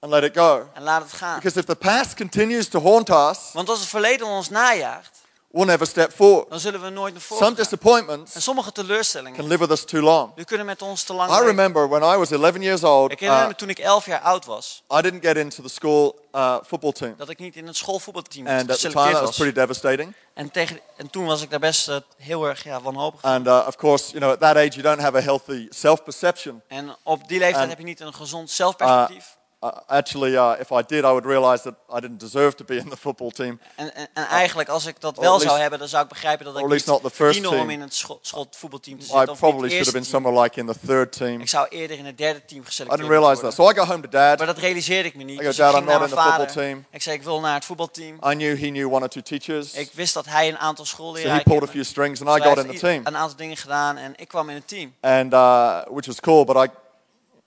[0.05, 0.69] and let it go.
[0.75, 1.35] en laat het gaan.
[1.41, 5.67] Because if the past continues to haunt us, Want als het verleden ons najaagt, we'll
[5.67, 6.51] never step forward.
[6.51, 7.65] dan zullen we nooit naar voren Some gaan.
[7.65, 10.35] disappointments En sommige teleurstellingen, can live with us too long.
[10.35, 11.47] die kunnen met ons te lang I leven.
[11.47, 14.21] remember when I was 11 years old, Ik herinner uh, me toen ik 11 jaar
[14.21, 17.15] oud was, I didn't get into the school uh, football team.
[17.17, 19.37] dat ik niet in het schoolvoetbalteam And at the time, geselecteerd that was was.
[19.39, 20.15] pretty devastating.
[20.35, 23.23] En, tegen, en toen was ik daar best eh, heel erg ja, wanhopig.
[23.23, 26.63] And uh, of course, you know, at that age, you don't have a healthy self-perception.
[26.69, 29.37] En op die leeftijd En- heb je niet een gezond Uh, zelfperspectief.
[29.65, 32.77] Uh, actually, uh, if I did, I would realize that I didn't deserve to be
[32.77, 33.61] in the football team.
[33.77, 36.09] En, en, en eigenlijk, als ik dat wel at zou least- hebben, dan zou ik
[36.09, 39.29] begrijpen dat ik niet least verdiende om in het scho- schoolvoetbalteam te I zitten.
[39.33, 41.41] Of probably should have been somewhere like in the third team.
[41.41, 43.57] Ik zou eerder in het derde team I geselecteerd didn't realize that.
[43.57, 43.75] worden.
[43.77, 44.39] So I go home to dad.
[44.39, 45.35] Maar dat realiseerde ik me niet.
[45.41, 47.23] I go, Dus "Dad, ik ging I'm not in the football team." Ik zei, ik
[47.23, 48.15] wil naar het voetbalteam.
[48.15, 49.73] I knew he knew one or two teachers.
[49.73, 52.39] Ik wist dat hij een aantal So schoolleraren he pulled a few strings and Dus
[52.39, 53.01] I hij got in the i- team.
[53.07, 54.95] een aantal dingen gedaan en ik kwam in het team.
[55.01, 56.69] And uh, which was cool, but I,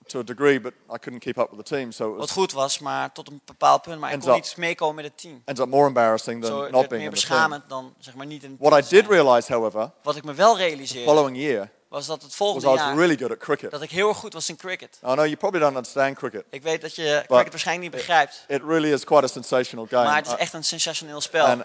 [0.08, 1.92] to a degree, but I couldn't keep up with the team.
[1.92, 4.00] So it Wat was, goed was, maar tot een bepaald punt.
[4.00, 5.42] Maar ik kon zo- niet meekomen met het team.
[5.44, 7.28] ends up more embarrassing than het not being meer in the team.
[7.30, 10.34] beschamend dan zeg maar niet in het What I did realize, however, Wat ik me
[10.34, 13.30] wel the realiseerde, following year, was dat het was volgende I was jaar really good
[13.30, 13.70] at cricket.
[13.70, 14.98] dat ik heel erg goed was in cricket.
[15.02, 16.44] I know you probably don't understand cricket.
[16.50, 18.44] Ik weet dat je cricket waarschijnlijk niet begrijpt.
[18.48, 20.04] It really is quite a sensational game.
[20.04, 21.46] Maar het is Uh, echt een sensationeel spel.
[21.46, 21.62] and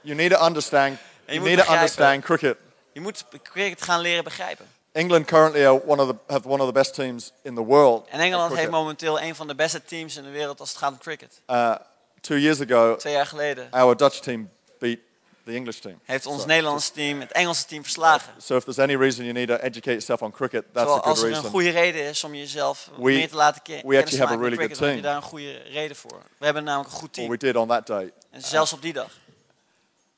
[0.00, 0.98] you need to understand.
[1.26, 2.56] You need to understand cricket.
[2.92, 4.66] Je moet cricket gaan leren begrijpen.
[4.92, 8.06] England currently are one of the, have one of the best teams in the world.
[8.08, 10.90] En Engeland heeft momenteel een van de beste teams in de wereld als het gaat
[10.92, 11.40] om cricket.
[11.50, 11.74] Uh,
[12.20, 14.98] two years ago, Twee jaar geleden our Dutch team beat
[15.44, 16.00] the English team.
[16.04, 18.32] heeft ons So- Nederlandse team het Engelse team verslagen.
[18.38, 21.00] So if there's any reason you need to educate yourself on cricket, that's Terwijl a
[21.00, 21.50] good als er een reason.
[21.50, 24.56] goede reden is om jezelf We- meer te laten ke- kennis actually have a really
[24.56, 25.12] cricket, good dan heb je team.
[25.12, 26.22] daar een goede reden voor.
[26.38, 27.30] We hebben namelijk een goed team.
[27.30, 28.12] we did on that day.
[28.30, 29.10] En zelfs op die dag.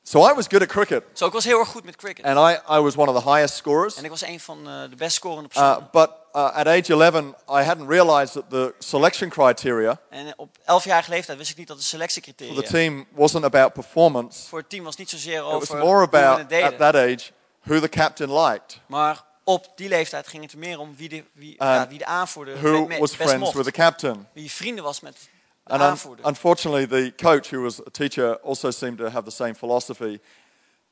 [0.04, 2.24] So I was good at cricket, Zo, ik was heel erg goed met cricket.
[2.24, 3.96] and I, I was one of the highest scorers.
[3.96, 5.88] En ik was een van eh, de best scorende Uh, personen.
[5.92, 7.16] but uh, at age 11,
[7.48, 11.76] I hadn't realized that the selection criteria En op 11-jarige leeftijd wist ik niet dat
[11.76, 14.48] de for the selectiecriteria team wasn't about performance.
[14.48, 17.30] voor het team was niet zozeer It was over more about, at that age,
[17.62, 21.24] who the captain liked, Maar op die leeftijd ging het er meer om wie de,
[21.32, 23.54] wie, ja, wie de aanvoerder who me- me- was best friends mocht.
[23.54, 24.26] with the captain.
[24.32, 25.16] Wie vrienden was met
[25.64, 29.54] And un- unfortunately, the coach, who was a teacher, also seemed to have the same
[29.54, 30.20] philosophy.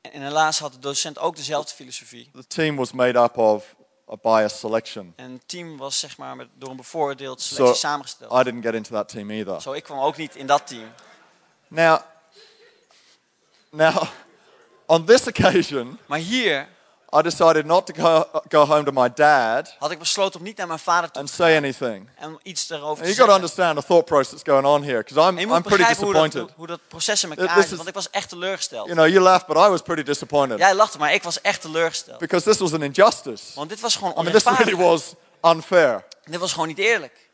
[0.01, 2.29] En helaas had de docent ook dezelfde filosofie.
[2.33, 3.75] The team was made up of
[4.11, 5.13] a biased selection.
[5.15, 8.31] En het team was zeg maar met, door een bevoordeeld selectie So samengesteld.
[8.31, 9.61] I didn't get into that team either.
[9.61, 10.91] Zo, ik kwam ook niet in dat team.
[11.67, 11.99] Now,
[13.69, 14.03] now,
[14.85, 16.67] on this occasion, Maar hier
[17.17, 20.57] I decided not to go, go home to my dad had ik besloten om niet
[20.57, 22.09] naar mijn vader te and say anything.
[22.15, 24.97] en iets daarover And te you got to understand the thought process going on here,
[25.03, 26.55] because I'm, I'm pretty begrijpen hoe dat, disappointed.
[26.57, 28.85] hoe dat proces in elkaar is- zit, want ik was echt teleurgesteld.
[28.87, 31.61] You know, you laugh, but I was pretty disappointed Jij lachte, maar ik was echt
[31.61, 32.17] teleurgesteld.
[32.19, 33.43] because this was an injustice.
[33.55, 35.13] Want dit was gewoon I mean, this really onrechtvaardig.
[35.41, 36.03] was unfair.
[36.23, 37.29] Dit was gewoon niet eerlijk.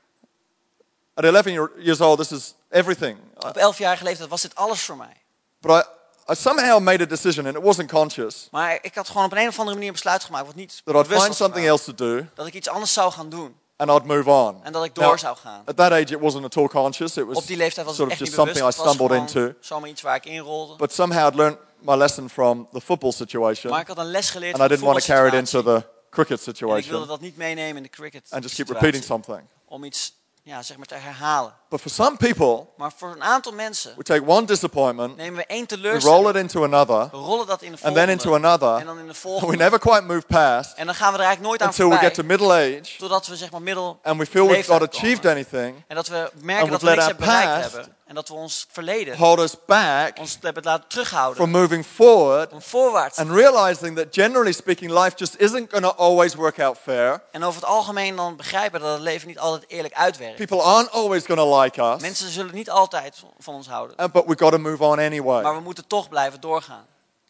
[1.14, 3.18] At 11 year- years old, this is everything.
[3.38, 5.16] Op 11-jarige leeftijd was dit alles voor mij.
[5.62, 5.90] But I,
[6.32, 9.38] I somehow made a decision, and it wasn't conscious, Maar ik had gewoon op een,
[9.38, 11.66] een of andere manier een besluit gemaakt wat niet that I'd bewust find was something
[11.66, 11.82] gemaakt.
[11.88, 13.56] else to do, Dat ik iets anders zou gaan doen.
[13.78, 14.64] and I'd move on.
[14.64, 15.62] En dat ik door Now, zou gaan.
[15.66, 17.18] At that age, it wasn't at all conscious.
[17.18, 18.78] It was Op die leeftijd was sort het of echt just niet something I bewust.
[18.78, 19.68] Het was stumbled gewoon into.
[19.68, 20.76] zomaar iets waar ik inrolde.
[20.76, 24.30] But somehow I'd learned my lesson from the football situation, Maar ik had een les
[24.30, 26.60] geleerd and I van de didn't want to carry it into the cricket En ik
[26.60, 28.74] wilde situation dat niet meenemen in de cricket and just keep situatie.
[28.92, 29.48] repeating something.
[29.66, 30.14] Om iets
[30.48, 31.54] ja, zeg maar te herhalen.
[31.70, 35.46] But for some people, Maar voor een aantal mensen we take one disappointment, nemen we
[35.46, 36.28] één we roll teleurstelling.
[36.30, 38.12] it into another, We rollen dat in de and then volgende.
[38.12, 39.52] into another, En dan in de volgende.
[39.52, 41.92] we never quite move past En dan gaan we er eigenlijk nooit aan until we
[41.92, 42.10] voorbij.
[42.10, 45.26] get to middle age, Totdat we zeg maar middel and we feel we've not achieved
[45.26, 47.96] anything, En dat we merken dat we niks hebben bereikt hebben.
[48.08, 51.36] En dat we ons verleden hold us back ons hebben laten terughouden.
[51.36, 55.92] from moving forward, Om voorwaarts and realizing that generally speaking, life just isn't going to
[55.98, 57.22] always work out fair.
[57.32, 60.36] En over het algemeen dan begrijpen dat het leven niet altijd eerlijk uitwerkt.
[60.36, 63.96] People aren't always going to like us, Mensen zullen niet altijd van ons houden.
[63.98, 65.42] and- but we've got to move on anyway.
[65.42, 66.86] Maar we moeten toch blijven doorgaan.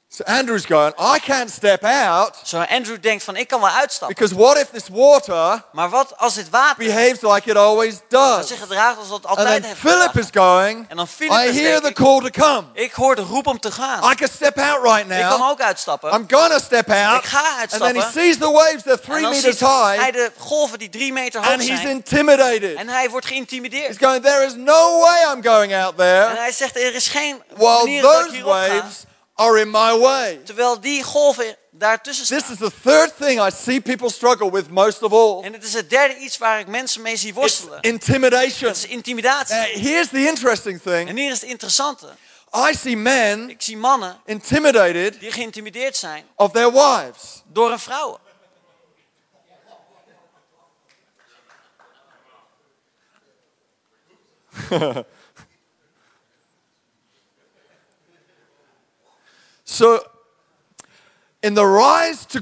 [0.10, 4.16] So Andrew's going, I can't step out Zo Andrew denkt van ik kan wel uitstappen.
[4.18, 8.48] because what if this water Maar wat als dit water behaves like it always does?
[8.48, 10.20] zich gedraagt als het And altijd then heeft Philip gedragen?
[10.22, 12.64] is going, En dan Philip I is hear the call to come.
[12.74, 14.12] ik hoor de roep om te gaan.
[14.12, 15.50] I can step out right Ik kan now.
[15.50, 16.14] ook uitstappen.
[16.14, 17.24] I'm to step out.
[17.24, 18.12] Ik ga And then he uitstappen.
[18.12, 21.42] sees the waves, En three dan meters ziet hij high, de golven die drie meter
[21.42, 21.88] hoog and he's zijn.
[21.90, 22.76] intimidated.
[22.76, 23.98] En hij wordt He's geïntimideerd.
[24.00, 27.44] going, There is no way I'm going out En there hij zegt er is geen
[27.58, 28.68] manier dat ik those hierop ga.
[29.40, 30.40] Are in my way.
[30.46, 32.54] Terwijl die golven daartussen This staan.
[32.54, 35.44] is the third thing I see people struggle with most of all.
[35.44, 37.82] En het is het derde iets waar ik mensen mee zie It's worstelen.
[37.82, 38.68] intimidation.
[38.70, 39.56] Het is intimidatie.
[39.56, 41.10] Here's the interesting thing.
[41.10, 42.08] En hier is het interessante.
[42.70, 47.42] I see men Ik zie mannen intimidated die geïntimideerd zijn of their wives.
[47.46, 48.20] door hun vrouwen.
[59.78, 60.04] So,
[61.40, 62.40] in the rise to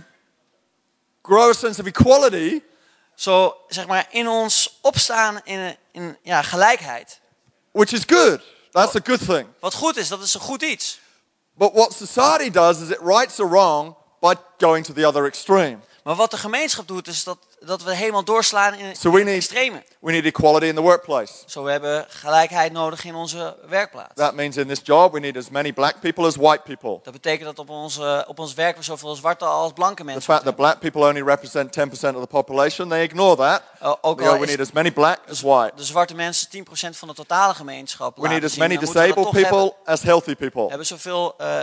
[1.22, 2.62] grow a sense of equality,
[3.16, 7.20] Zo, zeg maar, in ons opstaan in, in ja, gelijkheid.
[7.72, 9.48] which is good, that's a good thing.
[9.60, 11.00] Wat goed is, dat is een goed iets.
[11.54, 15.78] But what society does is it rights a wrong by going to the other extreme.
[16.04, 19.36] Maar wat de gemeenschap doet, is dat, dat we helemaal doorslaan in So we need,
[19.36, 19.84] extreme.
[20.00, 21.34] we need equality in the workplace.
[21.46, 24.14] Zo we hebben gelijkheid nodig in onze werkplaats.
[24.16, 27.00] That means in this job we need as many black people as white people.
[27.04, 30.22] Dat betekent dat op, onze, op ons werk we zoveel zwarte als blanke The mensen
[30.24, 31.82] fact that black people only represent 10%
[32.16, 33.62] of the population, they ignore that.
[33.82, 35.72] O- Ook al we is need as many black as white.
[35.76, 39.16] de zwarte mensen 10% van de totale gemeenschap We need as zien, many we disabled
[39.32, 39.42] hebben.
[39.42, 40.62] people as healthy people.
[40.64, 41.62] We hebben zoveel eh,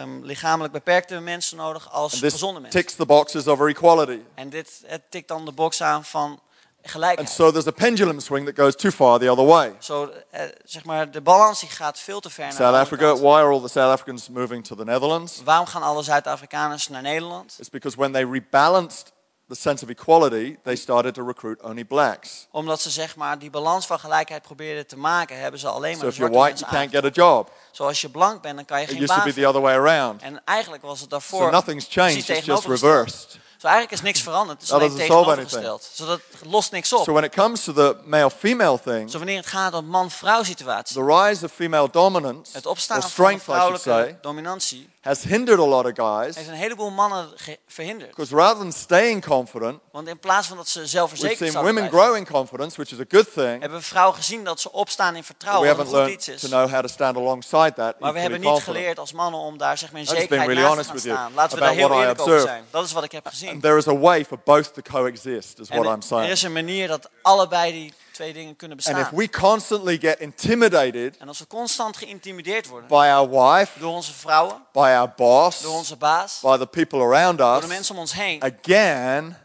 [0.00, 2.80] ehm, lichamelijk beperkte mensen nodig als gezonde mensen.
[2.80, 4.18] ticks the boxes of equality.
[4.34, 6.40] En dit het tikt dan de box aan van
[6.82, 7.28] And gelijkheid.
[7.30, 9.72] so there's a pendulum swing that goes too far the other way.
[9.78, 13.04] Zo, eh, zeg maar, de balans die gaat veel te ver naar de South Africa,
[13.04, 13.18] kant.
[13.20, 15.42] why are all the South Africans moving to the Netherlands?
[15.44, 17.56] Waarom gaan alle Zuid-Afrikaners naar Nederland?
[17.58, 19.12] It's because when they rebalanced
[19.48, 22.46] the sense of equality, they started to recruit only blacks.
[22.50, 26.00] Omdat ze zeg maar die balans van gelijkheid probeerden te maken, hebben ze alleen maar
[26.00, 27.52] So if you're white, you can't get a job.
[27.70, 29.60] Zoals je blank bent, dan kan je It geen used to baan be the other
[29.60, 30.22] way around.
[30.22, 33.38] En eigenlijk was het daarvoor So nothing's changed, it's just reversed.
[33.60, 35.90] Dus eigenlijk is niks veranderd, het is That alleen tegenovergesteld.
[35.92, 37.04] Zodat het lost niks op.
[37.04, 40.94] So when it comes to the male-female thing, Zo wanneer het gaat om man-vrouw situatie,
[40.96, 45.58] the rise of female dominance, het opstaan van strength, I should vrouwelijke dominantie, has hindered
[45.58, 47.28] a lot of guys heeft een heleboel mannen
[47.66, 48.08] verhinderd.
[48.10, 51.74] because rather than staying confident, Want in plaats van dat ze we've zelfverzekerd seen zouden
[51.74, 53.60] women blijven, grow in confidence, which is a good thing.
[53.60, 56.32] hebben we vrouwen gezien dat ze opstaan in vertrouwen, we wat een goed iets to
[56.32, 56.40] is.
[56.40, 57.98] know how to stand alongside that.
[58.00, 60.78] Maar we hebben niet geleerd als mannen om daar zeg maar in zekerheid really naast
[60.82, 61.32] te gaan staan.
[61.34, 62.64] Laten we daar heel eerlijk over zijn.
[62.70, 63.50] Dat is wat ik heb gezien.
[63.50, 66.30] And there is a way for both to coexist, is what I'm er- er saying.
[66.30, 71.16] is een manier dat allebei die twee dingen kunnen And if we constantly get intimidated
[71.18, 75.62] En als we constant geïntimideerd worden by our wife, door onze vrouwen, by our boss,
[75.62, 79.36] door onze baas, by the people around door us, de mensen om ons heen, again,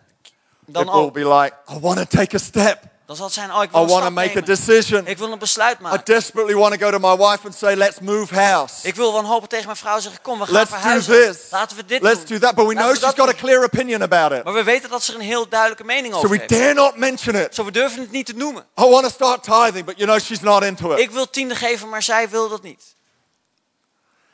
[0.65, 1.13] dan it will ook.
[1.13, 2.93] be like, I want to take a step.
[3.05, 4.45] Dan zal het zijn, oh ik I wil een want to stap make a nemen.
[4.45, 5.07] decision.
[5.07, 6.05] Ik wil een besluit I maken.
[6.05, 8.87] desperately want to go to my wife and say, let's move house.
[8.87, 11.31] Ik wil wanhopig tegen mijn vrouw zeggen, kom we gaan Let's do verhuizen.
[11.31, 11.51] this.
[11.51, 12.39] Laten we dit Let's doen.
[12.39, 12.55] do that.
[12.55, 13.41] But we Laten know we she's dat got a doen.
[13.41, 14.43] clear opinion about it.
[14.43, 16.49] Maar we weten dat ze er een heel duidelijke mening So over we heeft.
[16.49, 17.55] dare not mention it.
[17.55, 18.65] Zo, we durven het niet te noemen.
[18.79, 20.99] I want to start tithing, but you know she's not into it.
[20.99, 22.93] Ik wil tiende geven, maar zij wil dat niet.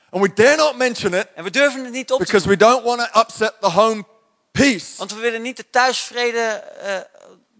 [0.09, 2.57] And we dare not mention it En we durven het niet op te because we
[2.57, 4.03] don't want to upset the home
[4.51, 4.85] peace.
[4.97, 6.39] Want we willen niet de thuisvrede
[6.81, 6.95] eh,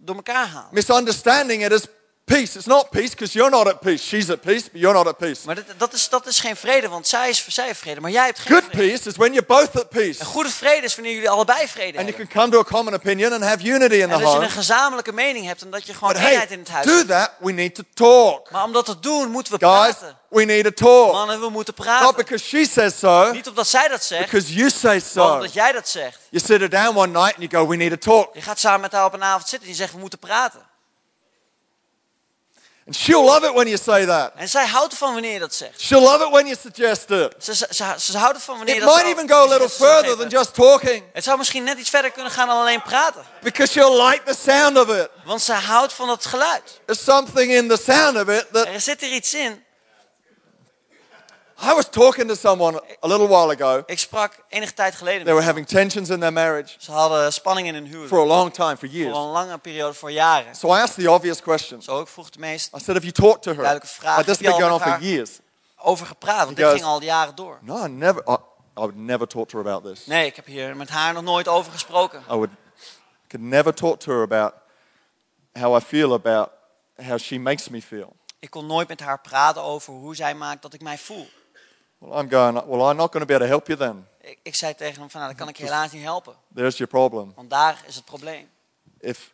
[0.04, 0.68] door elkaar.
[0.70, 1.86] Misunderstanding it as
[2.24, 2.56] peace.
[2.56, 4.02] It's not peace because you're not at peace.
[4.04, 5.40] She's at peace, but you're not at peace.
[5.44, 8.10] Maar dat, dat, is, dat is geen vrede, want zij, is, zij heeft vrede, maar
[8.10, 8.88] jij hebt geen Good vrede.
[8.88, 10.20] peace is when you're both at peace.
[10.20, 12.94] Een goede vrede is wanneer jullie allebei vrede And you can come to a common
[12.94, 14.44] opinion and have unity in En the dat je home.
[14.44, 16.92] een gezamenlijke mening hebt en dat je gewoon But eenheid hey, in het huis do
[16.96, 17.08] hebt.
[17.08, 18.50] that, we need to talk.
[18.50, 20.16] Maar om dat te doen, moeten we Guys, praten.
[20.28, 21.12] we need to talk.
[21.12, 22.16] Mannen, we moeten Not praten.
[22.16, 25.32] because she says so, Niet omdat zij dat zegt, because you say maar so.
[25.34, 26.18] omdat jij dat zegt.
[26.30, 28.34] You sit her down one night and you go, we need to talk.
[28.34, 30.60] Je gaat samen met haar op een avond zitten en je zegt, we moeten praten.
[32.86, 34.32] And she'll love it when you say that.
[34.36, 35.80] En zij houdt ervan wanneer je dat zegt.
[35.80, 37.34] She'll love it when you suggest it.
[37.38, 39.68] Ze, ze, ze, ze houdt ervan wanneer It je dat might even go a little
[39.68, 43.24] further than just talking Het zou misschien net iets verder kunnen gaan dan alleen praten.
[43.42, 45.08] because she'll like the sound of it.
[45.24, 46.80] Want ze houdt van het geluid.
[46.86, 49.64] There's something in the sound of it that Er zit er iets in.
[51.64, 53.82] I was talking to someone a little while ago.
[53.86, 57.66] Ik sprak enige tijd geleden They were having tensions in their marriage Ze hadden spanning
[57.66, 58.08] in hun huwelijk.
[58.08, 59.16] for a long time, for Voor years.
[59.16, 60.54] een lange periode, voor jaren.
[60.54, 61.82] So I asked the obvious question.
[61.82, 63.62] Zo, ik vroeg de meest I said, Have you talked to her?
[63.62, 64.16] Duidelijke vraag.
[64.16, 65.30] Like, this been going on for years.
[65.76, 67.58] over gepraat, want dit ging al jaren door.
[67.60, 68.22] No, I never.
[68.28, 68.32] I,
[68.76, 70.06] I would never talk to her about this.
[70.06, 72.20] Nee, ik heb hier met haar nog nooit over gesproken.
[72.30, 74.52] I would I could never talk to her about
[75.52, 76.48] how I feel about
[77.06, 78.16] how she makes me feel.
[78.38, 81.28] Ik kon nooit met haar praten over hoe zij maakt dat ik mij voel.
[82.04, 84.06] Well, I'm going, well, I'm not going to be able to help you then.
[84.20, 86.34] Ik, ik zei tegen hem van, nou, dat kan ik je helaas niet helpen.
[86.54, 87.32] There's your problem.
[87.36, 88.48] Want daar is het probleem.
[89.00, 89.32] If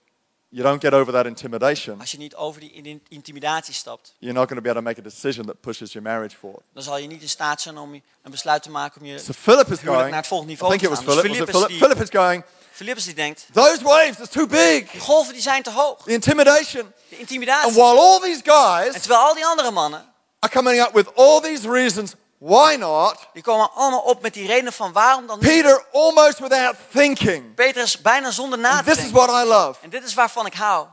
[0.48, 4.38] you don't get over that intimidation, Als je niet over die in- intimidatie stapt, you're
[4.38, 6.62] not going to be able to make a decision that pushes your marriage forward.
[6.72, 9.18] dan zal je niet in staat zijn om een besluit te maken om je...
[9.18, 11.22] So Philip is Huwelijk going, naar het volgende I niveau think te it was gaan.
[11.22, 14.28] Dus Philip, was it Philip die- Philip is going, Philippus die denkt, those waves are
[14.28, 14.90] too big.
[14.90, 16.02] die golven die zijn te hoog.
[16.04, 16.83] The intimidation.
[17.09, 17.72] De And intimidatie.
[17.72, 20.04] while all these En guys terwijl al die andere mannen,
[20.38, 24.46] are coming up with all these reasons why not, die komen allemaal op met die
[24.46, 25.48] redenen van waarom dan niet.
[25.48, 29.27] Peter, almost without thinking, Petrus bijna zonder na te this is denken.
[29.27, 30.87] what I love En dit is waarvan ik hou.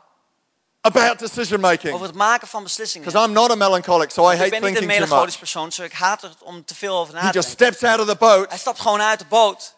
[0.82, 1.94] about decision making.
[1.94, 3.08] Over het maken van beslissingen.
[3.08, 5.32] Because I'm not a melancholic, so I ik hate ben niet een thinking too melancholisch
[5.32, 5.40] much.
[5.40, 7.76] persoon, dus ik haat het om te veel over na He te just denken.
[7.78, 9.76] steps out of the boat, Hij stapt gewoon uit de boot.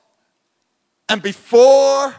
[1.06, 2.13] and before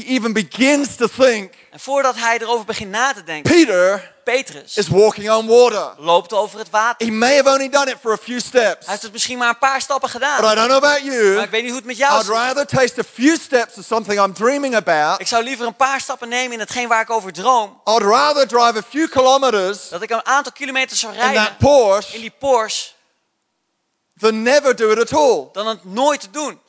[0.00, 4.76] he even begins to think, En voordat hij erover begint na te denken, Peter Petrus
[4.76, 5.94] is walking on water.
[5.98, 7.06] loopt over het water.
[7.06, 8.78] He may have only done it for a few steps.
[8.78, 10.54] Hij heeft het misschien maar een paar stappen But I gedaan.
[10.56, 11.34] don't know about you.
[11.34, 12.34] Maar ik weet niet hoe het met jou I'd zit.
[12.34, 15.20] rather taste a few steps of something I'm dreaming about.
[15.20, 17.80] Ik zou liever een paar stappen nemen in hetgeen waar ik over droom.
[17.84, 21.50] I'd rather drive a few kilometers Dat ik een aantal kilometers zou in that rijden
[21.50, 22.92] in Porsche die Porsche.
[24.20, 25.48] than never do it at all.
[25.52, 26.60] Dan het nooit te doen.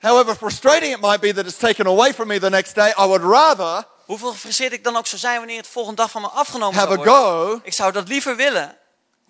[0.00, 3.06] However frustrating it might be that it's taken away from me the next day, I
[3.06, 6.28] would rather Hoeveel gefrustreerd ik dan ook zou zijn wanneer het volgende dag van me
[6.28, 7.54] afgenomen have zou a worden.
[7.58, 8.76] go Ik zou dat liever willen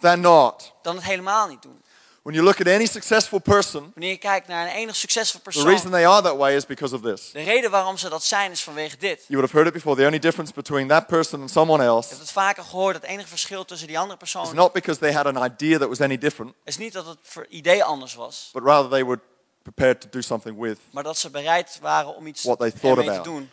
[0.01, 0.73] than not.
[0.83, 1.83] dan het helemaal niet doen.
[2.23, 5.51] When you look at any successful person, Wanneer je kijkt naar een enig succesvol the
[5.51, 5.91] reason persoon.
[5.91, 7.31] they are that way is because of this.
[7.33, 9.19] De reden waarom ze dat zijn is vanwege dit.
[9.27, 9.97] You would have heard it before.
[9.97, 12.95] The only difference between that person and someone Je else hebt het vaker gehoord.
[12.95, 15.89] Het enige verschil tussen die andere is persoon not because they had an idea that
[15.89, 18.51] was any different, is niet dat het voor idee anders was.
[18.53, 19.21] but rather they were
[19.63, 20.79] prepared to do something with.
[20.91, 23.25] Maar dat ze bereid waren om iets What they thought ermee te about.
[23.25, 23.51] doen.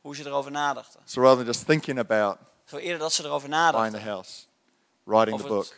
[0.00, 1.00] Hoe ze erover nadachten.
[1.04, 3.92] So rather than just thinking about Zo eerder dat ze erover buying nadachten.
[4.00, 4.40] the house,
[5.04, 5.76] writing the Over het book,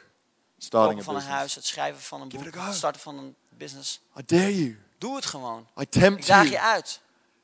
[0.58, 1.38] starting Kopen a van een business.
[1.38, 2.66] huis, het schrijven van een Give boek, it a go.
[2.66, 4.00] het starten van een business.
[4.18, 4.78] I dare you.
[4.98, 5.66] Doe het gewoon.
[5.78, 6.62] I Ik tempt daag je you.
[6.64, 7.00] uit.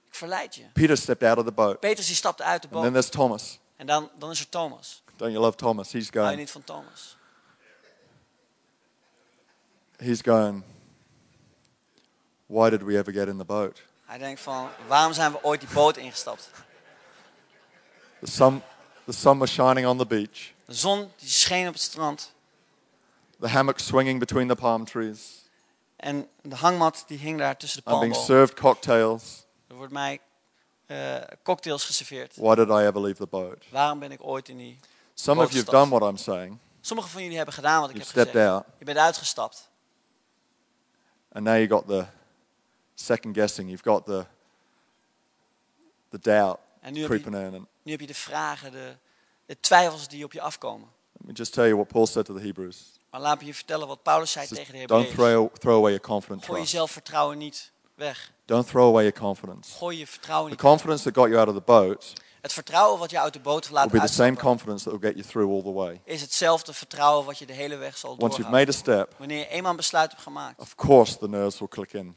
[0.07, 0.63] Ik verleid je.
[0.73, 1.81] Peter stepped out of the boat.
[1.81, 3.03] Petrus die stapte uit de And then boot.
[3.03, 3.59] there's Thomas.
[3.77, 5.03] En dan, dan is er Thomas.
[5.17, 5.93] Don't you love Thomas?
[5.93, 6.39] He's Hou je going.
[6.39, 7.17] niet van Thomas?
[9.97, 10.65] He's going.
[12.49, 13.83] Why did we ever get in the boat?
[14.07, 16.51] Hij denkt van, waarom zijn we ooit die boot ingestapt?
[18.21, 18.63] The sun,
[19.05, 20.53] the sun was shining on the beach.
[20.65, 22.33] De zon die scheen op het strand.
[23.41, 25.47] The hammock swinging between the palm trees.
[25.97, 29.47] En de hangmat die hing daar tussen de I'm being served cocktails.
[29.67, 30.21] Er wordt mij
[30.87, 32.37] eh, cocktails geserveerd.
[32.37, 33.65] Why did I ever leave the boat?
[33.71, 34.79] Waarom ben ik ooit in die...
[35.15, 36.59] Some of you have done what I'm saying.
[36.81, 38.49] Sommigen van jullie hebben gedaan wat ik You've heb gezegd.
[38.49, 38.65] out.
[38.79, 39.71] Je bent uitgestapt.
[41.33, 42.07] And now you got the
[43.01, 43.69] second guessing.
[43.69, 44.27] You've got the
[46.11, 47.55] the doubt En nu heb, je, creeping in.
[47.55, 48.97] And nu heb je de vragen, de,
[49.47, 50.89] de twijfels die op je afkomen.
[51.19, 52.77] let me just tell you what Paul said to the Hebrews.
[53.11, 55.33] Maar laat me je vertellen wat Paulus zei tegen de Don't Hebreeën.
[55.35, 58.33] throw, throw away your confident Gooi je zelfvertrouwen niet weg.
[58.45, 59.77] Don't throw away your confidence.
[59.77, 60.71] Gooi je vertrouwen The niet weg.
[60.73, 63.65] confidence that got you out of the boat Het vertrouwen wat je uit de boot
[63.69, 66.01] will laat be the same confidence that will get you through all the way.
[66.05, 69.39] is hetzelfde vertrouwen wat je de hele weg zal Once you've made a step, Wanneer
[69.39, 70.61] je eenmaal een besluit hebt gemaakt.
[70.61, 72.17] of course the nerves will click in.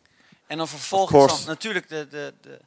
[0.52, 2.60] En dan Of vervolgens dan natuurlijk de, de, de,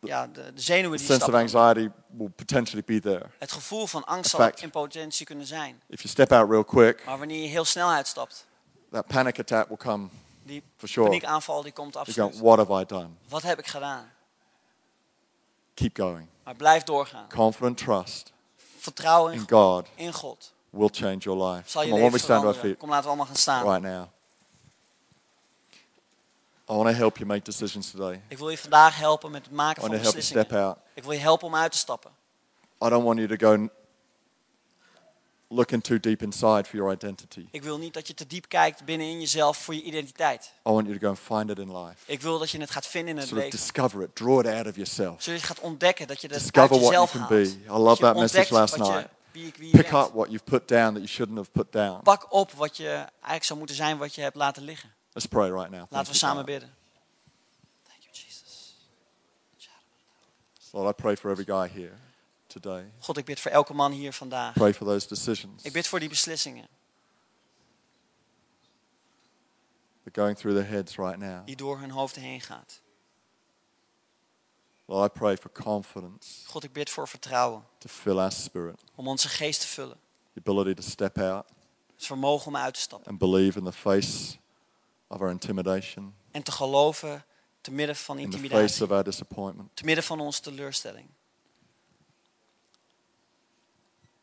[0.00, 1.60] ja, de, de zenuwen The die sense of stappen.
[1.64, 3.26] anxiety will potentially be there.
[3.38, 5.82] Het gevoel van angst In zal fact- in potentie kunnen zijn.
[5.86, 8.46] If you step out real quick, Maar wanneer je heel snel uitstapt,
[8.90, 10.08] that panic attack will come
[10.42, 11.06] die for sure.
[11.06, 12.38] paniekaanval die komt absoluut.
[12.40, 13.08] what have I done?
[13.28, 14.10] Wat heb ik gedaan?
[15.74, 16.26] Keep going.
[16.44, 17.28] Maar blijf doorgaan.
[17.28, 18.32] Confident trust
[18.78, 20.52] Vertrouwen in, in God in God.
[20.70, 21.70] will change your life.
[21.70, 22.70] Zal je Come on, we stand our veranderen.
[22.70, 23.64] feet Kom, laten we allemaal gaan staan.
[23.64, 24.06] right now.
[26.70, 28.22] I want to help you make decisions today.
[28.28, 30.34] Ik wil je vandaag helpen met het maken I van want to help you step
[30.48, 30.64] beslissingen.
[30.74, 30.78] out.
[30.94, 32.10] Ik wil je helpen om uit te stappen.
[32.84, 33.68] I don't want you to go
[35.48, 37.46] looking too deep inside for your identity.
[37.50, 40.52] Ik wil niet dat je te diep kijkt binnenin jezelf voor je identiteit.
[40.66, 41.96] I want you to go and find it in life.
[42.04, 43.58] Ik wil dat je het gaat vinden in het Sort of leven.
[43.60, 45.22] discover it, draw it out of yourself.
[45.22, 47.30] Zodat je gaat ontdekken, dat je het uit Discover what you jezelf can haalt.
[47.30, 47.64] be.
[47.64, 49.08] I Dat love that message last night.
[49.32, 50.06] wie wie Pick bent.
[50.06, 52.02] up what you've put down that you shouldn't have put down.
[52.02, 54.96] Pak op wat je eigenlijk zou moeten zijn, wat je hebt laten liggen.
[55.18, 55.86] Let's pray right now.
[55.90, 56.70] Laten we samen bidden.
[57.88, 58.74] Thank you, Jesus.
[60.72, 61.96] Lord, I pray for every guy here
[62.46, 62.84] today.
[63.00, 64.54] God, ik bid voor elke man hier vandaag.
[64.54, 65.62] Pray for those decisions.
[65.62, 66.68] Ik bid voor die beslissingen
[70.04, 71.46] that are going through their heads right now.
[71.46, 72.80] die door hun hoofd heen gaat.
[74.84, 77.64] Lord, I pray for confidence God, ik bid voor vertrouwen.
[77.78, 79.96] to fill our spirit, Om onze geest te vullen.
[80.34, 81.46] the ability to step out
[81.94, 83.08] Het vermogen om uit te stappen.
[83.10, 84.36] and believe in the face
[85.08, 87.24] of our intimidation, En te geloven
[87.60, 88.84] te midden van in the face intimidatie.
[88.84, 91.06] of our disappointment, Te midden van onze teleurstelling.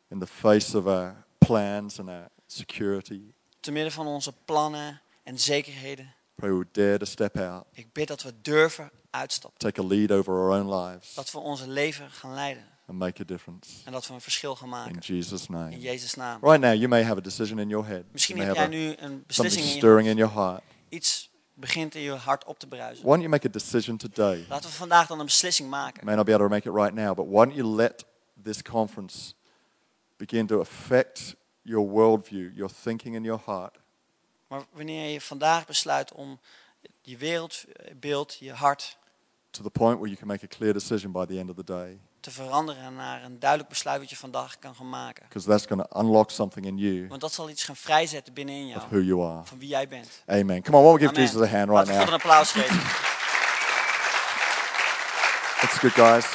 [0.09, 3.21] in the face of our plans and our security.
[3.59, 6.13] Te midden van onze plannen en zekerheden.
[6.35, 9.59] Pray we dare to step out, Ik bid dat we durven uitstappen.
[9.59, 12.63] take a lead over our own lives, Dat we onze leven gaan leiden.
[12.87, 13.69] and make a difference.
[13.85, 14.99] En dat we een verschil gaan In maken.
[14.99, 15.79] Jesus' In name.
[15.79, 16.39] Jezus' naam.
[16.41, 18.03] Right now, you may have a decision in your head.
[18.11, 20.33] Misschien You heb jij have nu een a, something beslissing in je stirring in your
[20.33, 20.63] heart.
[20.89, 23.03] Iets begint in je hart op te bruisen.
[23.03, 24.45] Why don't you make a decision today?
[24.49, 26.05] Laten we vandaag dan een beslissing maken.
[26.05, 28.05] may not be able to make it right now, but why don't you let
[28.43, 29.33] this conference
[30.17, 33.79] begin to affect your worldview, your thinking, and your heart?
[34.47, 36.39] Maar wanneer je vandaag besluit om
[37.01, 38.97] je wereldbeeld, je hart
[39.55, 41.63] To the point where you can make a clear decision by the end of the
[41.63, 41.99] day.
[42.25, 45.23] Te veranderen naar een duidelijk besluit wat je vandaag kan gaan maken.
[45.27, 48.75] Because that's going to unlock something in you Want dat zal iets gaan vrijzetten binnenin
[48.75, 48.85] of jou.
[48.89, 49.45] who you are.
[49.45, 50.09] Van wie jij bent.
[50.27, 50.61] Amen.
[50.63, 51.21] Come on, don't we give Amen.
[51.31, 52.07] Jesus a hand right Laten now?
[52.07, 52.79] een applaus geven.
[55.61, 56.25] That's good, guys.